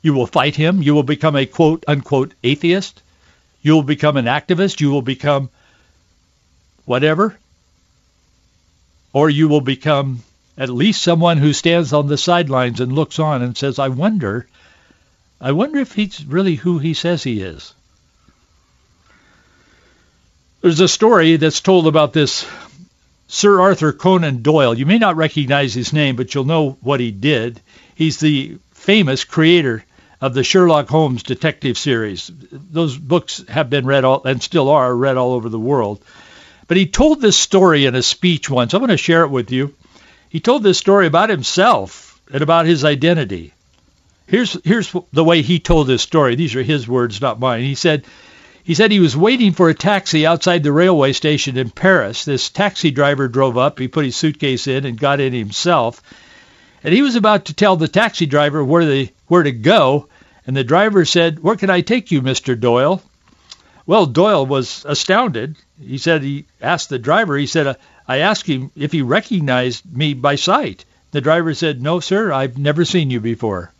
You 0.03 0.15
will 0.15 0.27
fight 0.27 0.57
him. 0.57 0.83
You 0.83 0.95
will 0.95 1.03
become 1.03 1.37
a 1.37 1.47
quote 1.47 1.85
unquote 1.87 2.35
atheist. 2.43 3.03
You 3.63 3.73
will 3.75 3.83
become 3.83 4.17
an 4.17 4.27
activist. 4.27 4.81
You 4.81 4.91
will 4.91 5.03
become 5.03 5.49
whatever. 6.85 7.39
Or 9.13 9.31
you 9.31 9.49
will 9.49 9.61
become 9.61 10.23
at 10.59 10.69
least 10.69 11.03
someone 11.03 11.39
who 11.39 11.53
stands 11.53 11.93
on 11.93 12.07
the 12.07 12.19
sidelines 12.19 12.81
and 12.81 12.93
looks 12.93 13.19
on 13.19 13.43
and 13.43 13.57
says, 13.57 13.79
I 13.79 13.89
wonder, 13.89 14.47
I 15.41 15.53
wonder 15.53 15.79
if 15.79 15.93
he's 15.93 16.25
really 16.25 16.55
who 16.55 16.79
he 16.79 16.95
says 16.95 17.23
he 17.23 17.41
is. 17.41 17.75
There's 20.61 20.81
a 20.81 20.89
story 20.89 21.37
that's 21.37 21.61
told 21.61 21.87
about 21.87 22.13
this 22.13 22.47
Sir 23.29 23.61
Arthur 23.61 23.93
Conan 23.93 24.43
Doyle. 24.43 24.75
You 24.75 24.87
may 24.87 24.99
not 24.99 25.17
recognize 25.17 25.75
his 25.75 25.93
name, 25.93 26.17
but 26.17 26.35
you'll 26.35 26.45
know 26.45 26.79
what 26.81 27.01
he 27.01 27.11
did. 27.11 27.61
He's 27.95 28.19
the 28.19 28.59
famous 28.73 29.25
creator 29.25 29.85
of 30.21 30.35
the 30.35 30.45
Sherlock 30.45 30.89
Holmes 30.89 31.23
detective 31.23 31.77
series. 31.77 32.31
Those 32.51 32.97
books 32.97 33.45
have 33.49 33.71
been 33.71 33.87
read 33.87 34.05
all, 34.05 34.23
and 34.25 34.43
still 34.43 34.71
are 34.71 34.95
read 34.95 35.17
all 35.17 35.33
over 35.33 35.49
the 35.49 35.59
world. 35.59 36.03
But 36.67 36.77
he 36.77 36.87
told 36.87 37.21
this 37.21 37.37
story 37.37 37.87
in 37.87 37.95
a 37.95 38.03
speech 38.03 38.49
once. 38.49 38.73
I'm 38.73 38.81
going 38.81 38.89
to 38.89 38.97
share 38.97 39.25
it 39.25 39.31
with 39.31 39.51
you. 39.51 39.75
He 40.29 40.41
told 40.41 40.63
this 40.63 40.79
story 40.79 41.07
about 41.07 41.29
himself 41.29 42.21
and 42.33 42.43
about 42.43 42.67
his 42.67 42.85
identity. 42.85 43.54
Here's 44.27 44.57
here's 44.65 44.95
the 45.13 45.25
way 45.25 45.43
he 45.43 45.59
told 45.59 45.87
this 45.87 46.03
story. 46.03 46.35
These 46.35 46.55
are 46.57 46.63
his 46.63 46.89
words, 46.89 47.21
not 47.21 47.41
mine. 47.41 47.63
He 47.63 47.75
said 47.75 48.05
he 48.63 48.75
said 48.75 48.91
he 48.91 49.01
was 49.01 49.17
waiting 49.17 49.53
for 49.53 49.69
a 49.69 49.75
taxi 49.75 50.27
outside 50.27 50.63
the 50.63 50.73
railway 50.73 51.13
station 51.13 51.59
in 51.59 51.71
Paris. 51.71 52.25
This 52.25 52.49
taxi 52.49 52.91
driver 52.91 53.29
drove 53.29 53.59
up. 53.59 53.79
He 53.79 53.89
put 53.89 54.07
his 54.07 54.17
suitcase 54.17 54.67
in 54.67 54.87
and 54.87 54.99
got 54.99 55.21
in 55.21 55.35
himself. 55.35 56.03
And 56.83 56.95
he 56.95 57.03
was 57.03 57.17
about 57.17 57.47
to 57.47 57.55
tell 57.55 57.77
the 57.77 57.89
taxi 57.89 58.25
driver 58.25 58.65
where 58.65 58.87
the 58.87 59.11
where 59.27 59.43
to 59.43 59.53
go 59.53 60.09
and 60.47 60.57
the 60.57 60.65
driver 60.65 61.05
said, 61.05 61.43
where 61.43 61.57
can 61.57 61.71
I 61.71 61.81
take 61.81 62.11
you, 62.11 62.21
Mr. 62.21 62.59
Doyle? 62.59 63.03
Well, 63.87 64.07
Doyle 64.07 64.47
was 64.47 64.85
astounded. 64.87 65.57
He 65.81 65.99
said 65.99 66.23
he 66.23 66.47
asked 66.61 66.89
the 66.89 66.99
driver, 66.99 67.37
he 67.37 67.47
said, 67.47 67.77
I 68.09 68.19
asked 68.19 68.47
him 68.47 68.71
if 68.77 68.93
he 68.93 69.03
recognized 69.03 69.85
me 69.95 70.15
by 70.15 70.37
sight. 70.37 70.85
The 71.11 71.21
driver 71.21 71.55
said, 71.55 71.83
no, 71.83 72.01
sir, 72.01 72.33
I've 72.33 72.59
never 72.59 72.85
seen 72.85 73.11
you 73.11 73.21
before. 73.21 73.73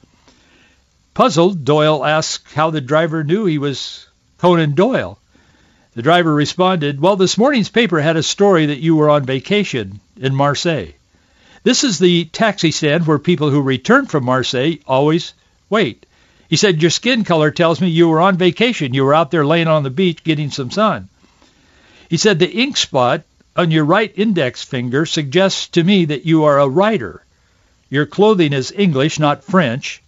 Puzzled, 1.15 1.65
Doyle 1.65 2.05
asked 2.05 2.53
how 2.55 2.71
the 2.71 2.81
driver 2.81 3.23
knew 3.23 3.47
he 3.47 3.59
was 3.59 4.09
Conan 4.39 4.75
Doyle. 4.75 5.19
The 5.95 6.03
driver 6.03 6.35
responded, 6.35 7.01
well, 7.01 7.15
this 7.15 7.39
morning's 7.39 7.69
paper 7.69 8.01
had 8.01 8.17
a 8.17 8.23
story 8.23 8.67
that 8.67 8.81
you 8.81 8.97
were 8.97 9.09
on 9.09 9.25
vacation 9.25 10.01
in 10.17 10.35
Marseille. 10.35 10.89
This 11.63 11.85
is 11.85 12.01
the 12.01 12.25
taxi 12.27 12.73
stand 12.73 13.07
where 13.07 13.21
people 13.21 13.49
who 13.49 13.63
return 13.63 14.07
from 14.07 14.25
Marseille 14.25 14.79
always 14.87 15.35
wait. 15.71 16.05
He 16.51 16.57
said, 16.57 16.83
your 16.83 16.91
skin 16.91 17.23
color 17.23 17.53
tells 17.53 17.81
me 17.81 17.89
you 17.89 18.09
were 18.09 18.21
on 18.21 18.37
vacation. 18.37 18.93
You 18.93 19.05
were 19.05 19.15
out 19.15 19.31
there 19.31 19.47
laying 19.47 19.69
on 19.69 19.85
the 19.85 19.91
beach 19.91 20.25
getting 20.25 20.51
some 20.51 20.73
sun. 20.73 21.09
He 22.11 22.17
said, 22.17 22.41
the 22.41 22.51
ink 22.51 22.77
spot 22.77 23.23
on 23.57 23.71
your 23.71 23.85
right 23.85 24.13
index 24.17 24.65
finger 24.65 25.07
suggests 25.07 25.69
to 25.69 25.85
me 25.85 26.07
that 26.07 26.27
you 26.27 26.45
are 26.45 26.59
a 26.59 26.69
writer. 26.69 27.25
Your 27.89 28.05
clothing 28.05 28.53
is 28.53 28.73
English, 28.77 29.21
not 29.21 29.45
French. 29.45 30.03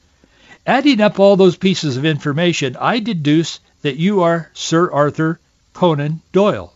Adding 0.67 1.01
up 1.01 1.21
all 1.21 1.37
those 1.37 1.57
pieces 1.57 1.97
of 1.97 2.05
information, 2.05 2.77
I 2.77 2.99
deduce 2.99 3.61
that 3.83 3.97
you 3.97 4.23
are 4.23 4.51
Sir 4.53 4.91
Arthur 4.91 5.39
Conan 5.73 6.21
Doyle. 6.33 6.73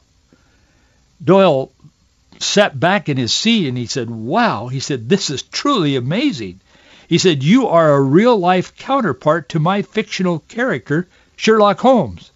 Doyle 1.22 1.72
sat 2.38 2.79
back 2.79 3.09
in 3.09 3.16
his 3.16 3.33
seat 3.33 3.66
and 3.66 3.76
he 3.76 3.87
said, 3.87 4.09
wow, 4.09 4.68
he 4.68 4.79
said, 4.79 5.09
this 5.09 5.29
is 5.29 5.42
truly 5.42 5.96
amazing. 5.96 6.61
He 7.09 7.18
said, 7.18 7.42
you 7.42 7.66
are 7.66 7.94
a 7.94 8.00
real-life 8.00 8.76
counterpart 8.76 9.48
to 9.50 9.59
my 9.59 9.83
fictional 9.83 10.38
character, 10.48 11.09
Sherlock 11.37 11.81
Holmes. 11.81 12.31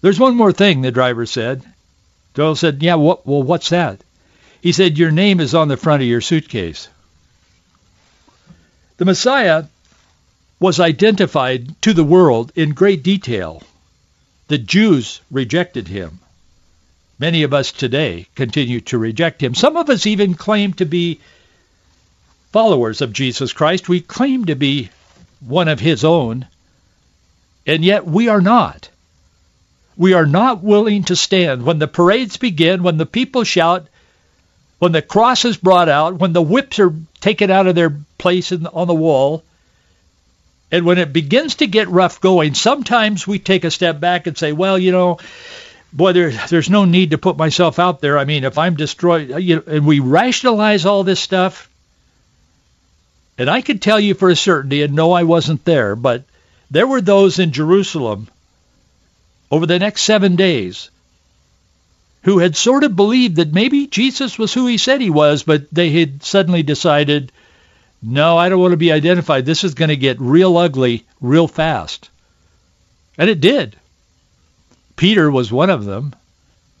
There's 0.00 0.18
one 0.18 0.36
more 0.36 0.52
thing, 0.52 0.80
the 0.80 0.90
driver 0.90 1.26
said. 1.26 1.62
Doyle 2.32 2.54
said, 2.54 2.82
yeah, 2.82 2.94
what, 2.94 3.26
well, 3.26 3.42
what's 3.42 3.68
that? 3.68 4.00
He 4.62 4.72
said, 4.72 4.98
your 4.98 5.10
name 5.10 5.40
is 5.40 5.54
on 5.54 5.68
the 5.68 5.76
front 5.76 6.02
of 6.02 6.08
your 6.08 6.22
suitcase. 6.22 6.88
The 8.98 9.04
Messiah 9.04 9.64
was 10.58 10.80
identified 10.80 11.80
to 11.82 11.92
the 11.92 12.04
world 12.04 12.52
in 12.54 12.70
great 12.70 13.02
detail. 13.02 13.62
The 14.48 14.58
Jews 14.58 15.20
rejected 15.30 15.88
him. 15.88 16.20
Many 17.18 17.42
of 17.42 17.52
us 17.52 17.72
today 17.72 18.26
continue 18.34 18.80
to 18.82 18.98
reject 18.98 19.42
him. 19.42 19.54
Some 19.54 19.76
of 19.76 19.90
us 19.90 20.06
even 20.06 20.34
claim 20.34 20.72
to 20.74 20.86
be 20.86 21.20
followers 22.52 23.02
of 23.02 23.12
Jesus 23.12 23.52
Christ. 23.52 23.88
We 23.88 24.00
claim 24.00 24.46
to 24.46 24.54
be 24.54 24.90
one 25.40 25.68
of 25.68 25.80
his 25.80 26.04
own, 26.04 26.46
and 27.66 27.84
yet 27.84 28.06
we 28.06 28.28
are 28.28 28.40
not. 28.40 28.88
We 29.96 30.14
are 30.14 30.26
not 30.26 30.62
willing 30.62 31.04
to 31.04 31.16
stand 31.16 31.62
when 31.62 31.78
the 31.78 31.88
parades 31.88 32.36
begin, 32.36 32.82
when 32.82 32.96
the 32.96 33.06
people 33.06 33.44
shout, 33.44 33.88
when 34.78 34.92
the 34.92 35.02
cross 35.02 35.44
is 35.44 35.56
brought 35.56 35.88
out, 35.88 36.14
when 36.14 36.32
the 36.32 36.42
whips 36.42 36.78
are 36.78 36.92
taken 37.20 37.50
out 37.50 37.66
of 37.66 37.74
their 37.74 37.94
place 38.18 38.52
in, 38.52 38.66
on 38.66 38.86
the 38.86 38.94
wall, 38.94 39.42
and 40.70 40.84
when 40.84 40.98
it 40.98 41.12
begins 41.12 41.56
to 41.56 41.66
get 41.66 41.88
rough 41.88 42.20
going, 42.20 42.54
sometimes 42.54 43.26
we 43.26 43.38
take 43.38 43.64
a 43.64 43.70
step 43.70 44.00
back 44.00 44.26
and 44.26 44.36
say, 44.36 44.52
well, 44.52 44.78
you 44.78 44.92
know, 44.92 45.18
boy, 45.92 46.12
there, 46.12 46.30
there's 46.30 46.68
no 46.68 46.84
need 46.84 47.12
to 47.12 47.18
put 47.18 47.36
myself 47.36 47.78
out 47.78 48.00
there. 48.00 48.18
I 48.18 48.24
mean, 48.24 48.44
if 48.44 48.58
I'm 48.58 48.74
destroyed, 48.74 49.32
uh, 49.32 49.36
you 49.36 49.56
know, 49.56 49.62
and 49.66 49.86
we 49.86 50.00
rationalize 50.00 50.84
all 50.84 51.04
this 51.04 51.20
stuff. 51.20 51.70
And 53.38 53.48
I 53.48 53.60
can 53.60 53.78
tell 53.78 54.00
you 54.00 54.14
for 54.14 54.28
a 54.28 54.36
certainty, 54.36 54.82
and 54.82 54.94
no, 54.94 55.12
I 55.12 55.22
wasn't 55.22 55.64
there, 55.64 55.94
but 55.94 56.24
there 56.70 56.86
were 56.86 57.00
those 57.00 57.38
in 57.38 57.52
Jerusalem 57.52 58.28
over 59.50 59.66
the 59.66 59.78
next 59.78 60.02
seven 60.02 60.36
days 60.36 60.90
who 62.26 62.40
had 62.40 62.56
sort 62.56 62.82
of 62.82 62.96
believed 62.96 63.36
that 63.36 63.52
maybe 63.52 63.86
Jesus 63.86 64.36
was 64.36 64.52
who 64.52 64.66
he 64.66 64.78
said 64.78 65.00
he 65.00 65.10
was, 65.10 65.44
but 65.44 65.70
they 65.70 65.90
had 65.90 66.24
suddenly 66.24 66.64
decided, 66.64 67.30
no, 68.02 68.36
I 68.36 68.48
don't 68.48 68.58
want 68.58 68.72
to 68.72 68.76
be 68.76 68.90
identified. 68.90 69.46
This 69.46 69.62
is 69.62 69.74
going 69.74 69.90
to 69.90 69.96
get 69.96 70.20
real 70.20 70.56
ugly 70.56 71.04
real 71.20 71.46
fast. 71.46 72.10
And 73.16 73.30
it 73.30 73.40
did. 73.40 73.76
Peter 74.96 75.30
was 75.30 75.52
one 75.52 75.70
of 75.70 75.84
them. 75.84 76.16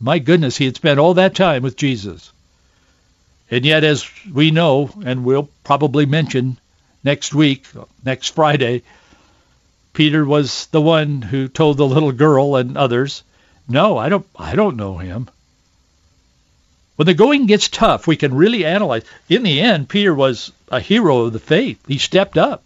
My 0.00 0.18
goodness, 0.18 0.56
he 0.56 0.64
had 0.64 0.74
spent 0.74 0.98
all 0.98 1.14
that 1.14 1.36
time 1.36 1.62
with 1.62 1.76
Jesus. 1.76 2.32
And 3.48 3.64
yet, 3.64 3.84
as 3.84 4.04
we 4.28 4.50
know, 4.50 4.90
and 5.04 5.24
we'll 5.24 5.48
probably 5.62 6.06
mention 6.06 6.58
next 7.04 7.32
week, 7.32 7.66
next 8.04 8.34
Friday, 8.34 8.82
Peter 9.92 10.24
was 10.24 10.66
the 10.72 10.82
one 10.82 11.22
who 11.22 11.46
told 11.46 11.76
the 11.76 11.86
little 11.86 12.10
girl 12.10 12.56
and 12.56 12.76
others, 12.76 13.22
"No, 13.68 13.96
I 13.96 14.08
don't 14.08 14.26
I 14.34 14.56
don't 14.56 14.76
know 14.76 14.98
him." 14.98 15.28
When 16.96 17.06
the 17.06 17.14
going 17.14 17.46
gets 17.46 17.68
tough, 17.68 18.06
we 18.06 18.16
can 18.16 18.34
really 18.34 18.64
analyze. 18.64 19.04
In 19.28 19.42
the 19.42 19.60
end, 19.60 19.88
Peter 19.88 20.14
was 20.14 20.50
a 20.70 20.80
hero 20.80 21.22
of 21.22 21.32
the 21.32 21.38
faith. 21.38 21.78
He 21.86 21.98
stepped 21.98 22.38
up. 22.38 22.62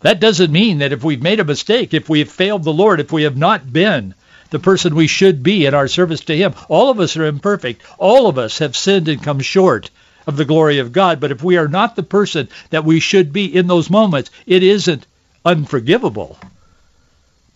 That 0.00 0.20
doesn't 0.20 0.52
mean 0.52 0.78
that 0.78 0.92
if 0.92 1.02
we've 1.02 1.22
made 1.22 1.40
a 1.40 1.44
mistake, 1.44 1.92
if 1.92 2.08
we 2.08 2.20
have 2.20 2.30
failed 2.30 2.62
the 2.62 2.72
Lord, 2.72 3.00
if 3.00 3.10
we 3.10 3.24
have 3.24 3.36
not 3.36 3.72
been 3.72 4.14
the 4.50 4.58
person 4.58 4.94
we 4.94 5.06
should 5.06 5.42
be 5.42 5.66
in 5.66 5.74
our 5.74 5.88
service 5.88 6.20
to 6.22 6.36
him. 6.36 6.54
All 6.68 6.90
of 6.90 7.00
us 7.00 7.16
are 7.16 7.26
imperfect. 7.26 7.82
All 7.98 8.28
of 8.28 8.38
us 8.38 8.58
have 8.58 8.76
sinned 8.76 9.08
and 9.08 9.22
come 9.22 9.40
short 9.40 9.90
of 10.26 10.36
the 10.36 10.44
glory 10.44 10.78
of 10.78 10.92
God. 10.92 11.20
But 11.20 11.32
if 11.32 11.42
we 11.42 11.56
are 11.56 11.68
not 11.68 11.96
the 11.96 12.02
person 12.02 12.48
that 12.70 12.84
we 12.84 13.00
should 13.00 13.32
be 13.32 13.54
in 13.54 13.66
those 13.66 13.90
moments, 13.90 14.30
it 14.46 14.62
isn't 14.62 15.06
unforgivable. 15.44 16.38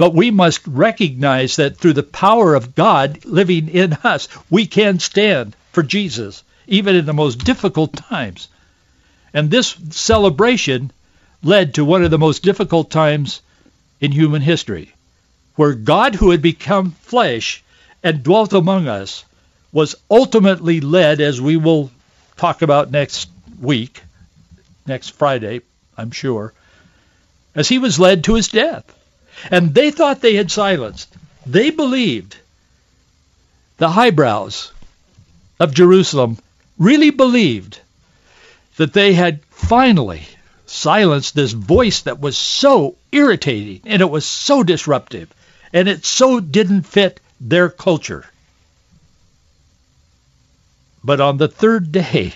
But 0.03 0.15
we 0.15 0.33
must 0.33 0.67
recognize 0.67 1.55
that 1.55 1.77
through 1.77 1.93
the 1.93 2.03
power 2.03 2.57
of 2.57 2.75
God 2.75 3.25
living 3.25 3.69
in 3.69 3.93
us, 4.03 4.27
we 4.51 4.67
can 4.67 4.99
stand 4.99 5.55
for 5.71 5.85
Jesus, 5.85 6.43
even 6.67 6.97
in 6.97 7.07
the 7.07 7.13
most 7.13 7.45
difficult 7.45 7.93
times. 7.93 8.49
And 9.33 9.49
this 9.49 9.77
celebration 9.91 10.91
led 11.45 11.75
to 11.75 11.85
one 11.85 12.03
of 12.03 12.11
the 12.11 12.19
most 12.19 12.43
difficult 12.43 12.91
times 12.91 13.43
in 14.01 14.11
human 14.11 14.43
history 14.43 14.93
where 15.55 15.73
God 15.73 16.17
who 16.17 16.33
had 16.33 16.43
become 16.43 16.97
flesh 17.03 17.63
and 18.03 18.25
dwelt 18.25 18.55
among 18.55 18.89
us 18.89 19.25
was 19.71 19.95
ultimately 20.11 20.81
led, 20.81 21.21
as 21.21 21.41
we 21.41 21.57
will 21.57 21.93
talk 22.37 22.63
about 22.63 22.91
next 22.91 23.31
week, 23.61 24.03
next 24.85 25.11
Friday, 25.11 25.61
I'm 25.97 26.11
sure, 26.11 26.53
as 27.55 27.69
he 27.69 27.79
was 27.79 28.01
led 28.01 28.25
to 28.25 28.35
his 28.35 28.49
death. 28.49 28.99
And 29.51 29.75
they 29.75 29.91
thought 29.91 30.21
they 30.21 30.35
had 30.35 30.51
silenced. 30.51 31.15
They 31.47 31.71
believed 31.71 32.37
the 33.79 33.91
highbrows 33.91 34.73
of 35.59 35.75
Jerusalem 35.75 36.39
really 36.79 37.11
believed 37.11 37.81
that 38.77 38.93
they 38.93 39.13
had 39.13 39.45
finally 39.51 40.23
silenced 40.67 41.35
this 41.35 41.53
voice 41.53 42.03
that 42.03 42.21
was 42.21 42.37
so 42.39 42.97
irritating 43.11 43.81
and 43.85 44.01
it 44.01 44.11
was 44.11 44.25
so 44.25 44.63
disruptive 44.63 45.33
and 45.73 45.89
it 45.89 46.05
so 46.05 46.41
didn't 46.41 46.83
fit 46.83 47.21
their 47.41 47.69
culture. 47.69 48.25
But 51.05 51.21
on 51.21 51.37
the 51.37 51.49
third 51.49 51.93
day, 51.93 52.35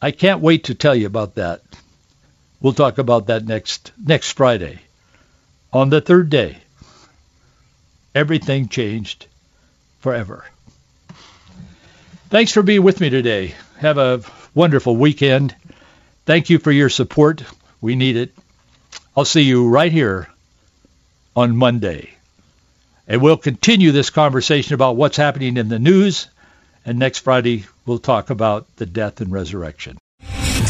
I 0.00 0.10
can't 0.10 0.40
wait 0.40 0.64
to 0.64 0.74
tell 0.74 0.94
you 0.94 1.06
about 1.06 1.36
that. 1.36 1.62
We'll 2.60 2.72
talk 2.72 2.98
about 2.98 3.28
that 3.28 3.44
next 3.44 3.92
next 4.04 4.32
Friday. 4.32 4.80
On 5.72 5.90
the 5.90 6.00
third 6.00 6.30
day, 6.30 6.58
everything 8.14 8.68
changed 8.68 9.26
forever. 10.00 10.44
Thanks 12.30 12.52
for 12.52 12.62
being 12.62 12.82
with 12.82 13.00
me 13.00 13.10
today. 13.10 13.54
Have 13.78 13.98
a 13.98 14.22
wonderful 14.54 14.96
weekend. 14.96 15.54
Thank 16.26 16.50
you 16.50 16.58
for 16.58 16.72
your 16.72 16.88
support. 16.88 17.42
We 17.80 17.96
need 17.96 18.16
it. 18.16 18.34
I'll 19.16 19.24
see 19.24 19.42
you 19.42 19.68
right 19.68 19.92
here 19.92 20.28
on 21.36 21.56
Monday. 21.56 22.10
And 23.06 23.22
we'll 23.22 23.36
continue 23.36 23.92
this 23.92 24.10
conversation 24.10 24.74
about 24.74 24.96
what's 24.96 25.16
happening 25.16 25.56
in 25.56 25.68
the 25.68 25.78
news. 25.78 26.28
And 26.84 26.98
next 26.98 27.20
Friday, 27.20 27.64
we'll 27.86 27.98
talk 27.98 28.30
about 28.30 28.66
the 28.76 28.86
death 28.86 29.20
and 29.20 29.32
resurrection. 29.32 29.96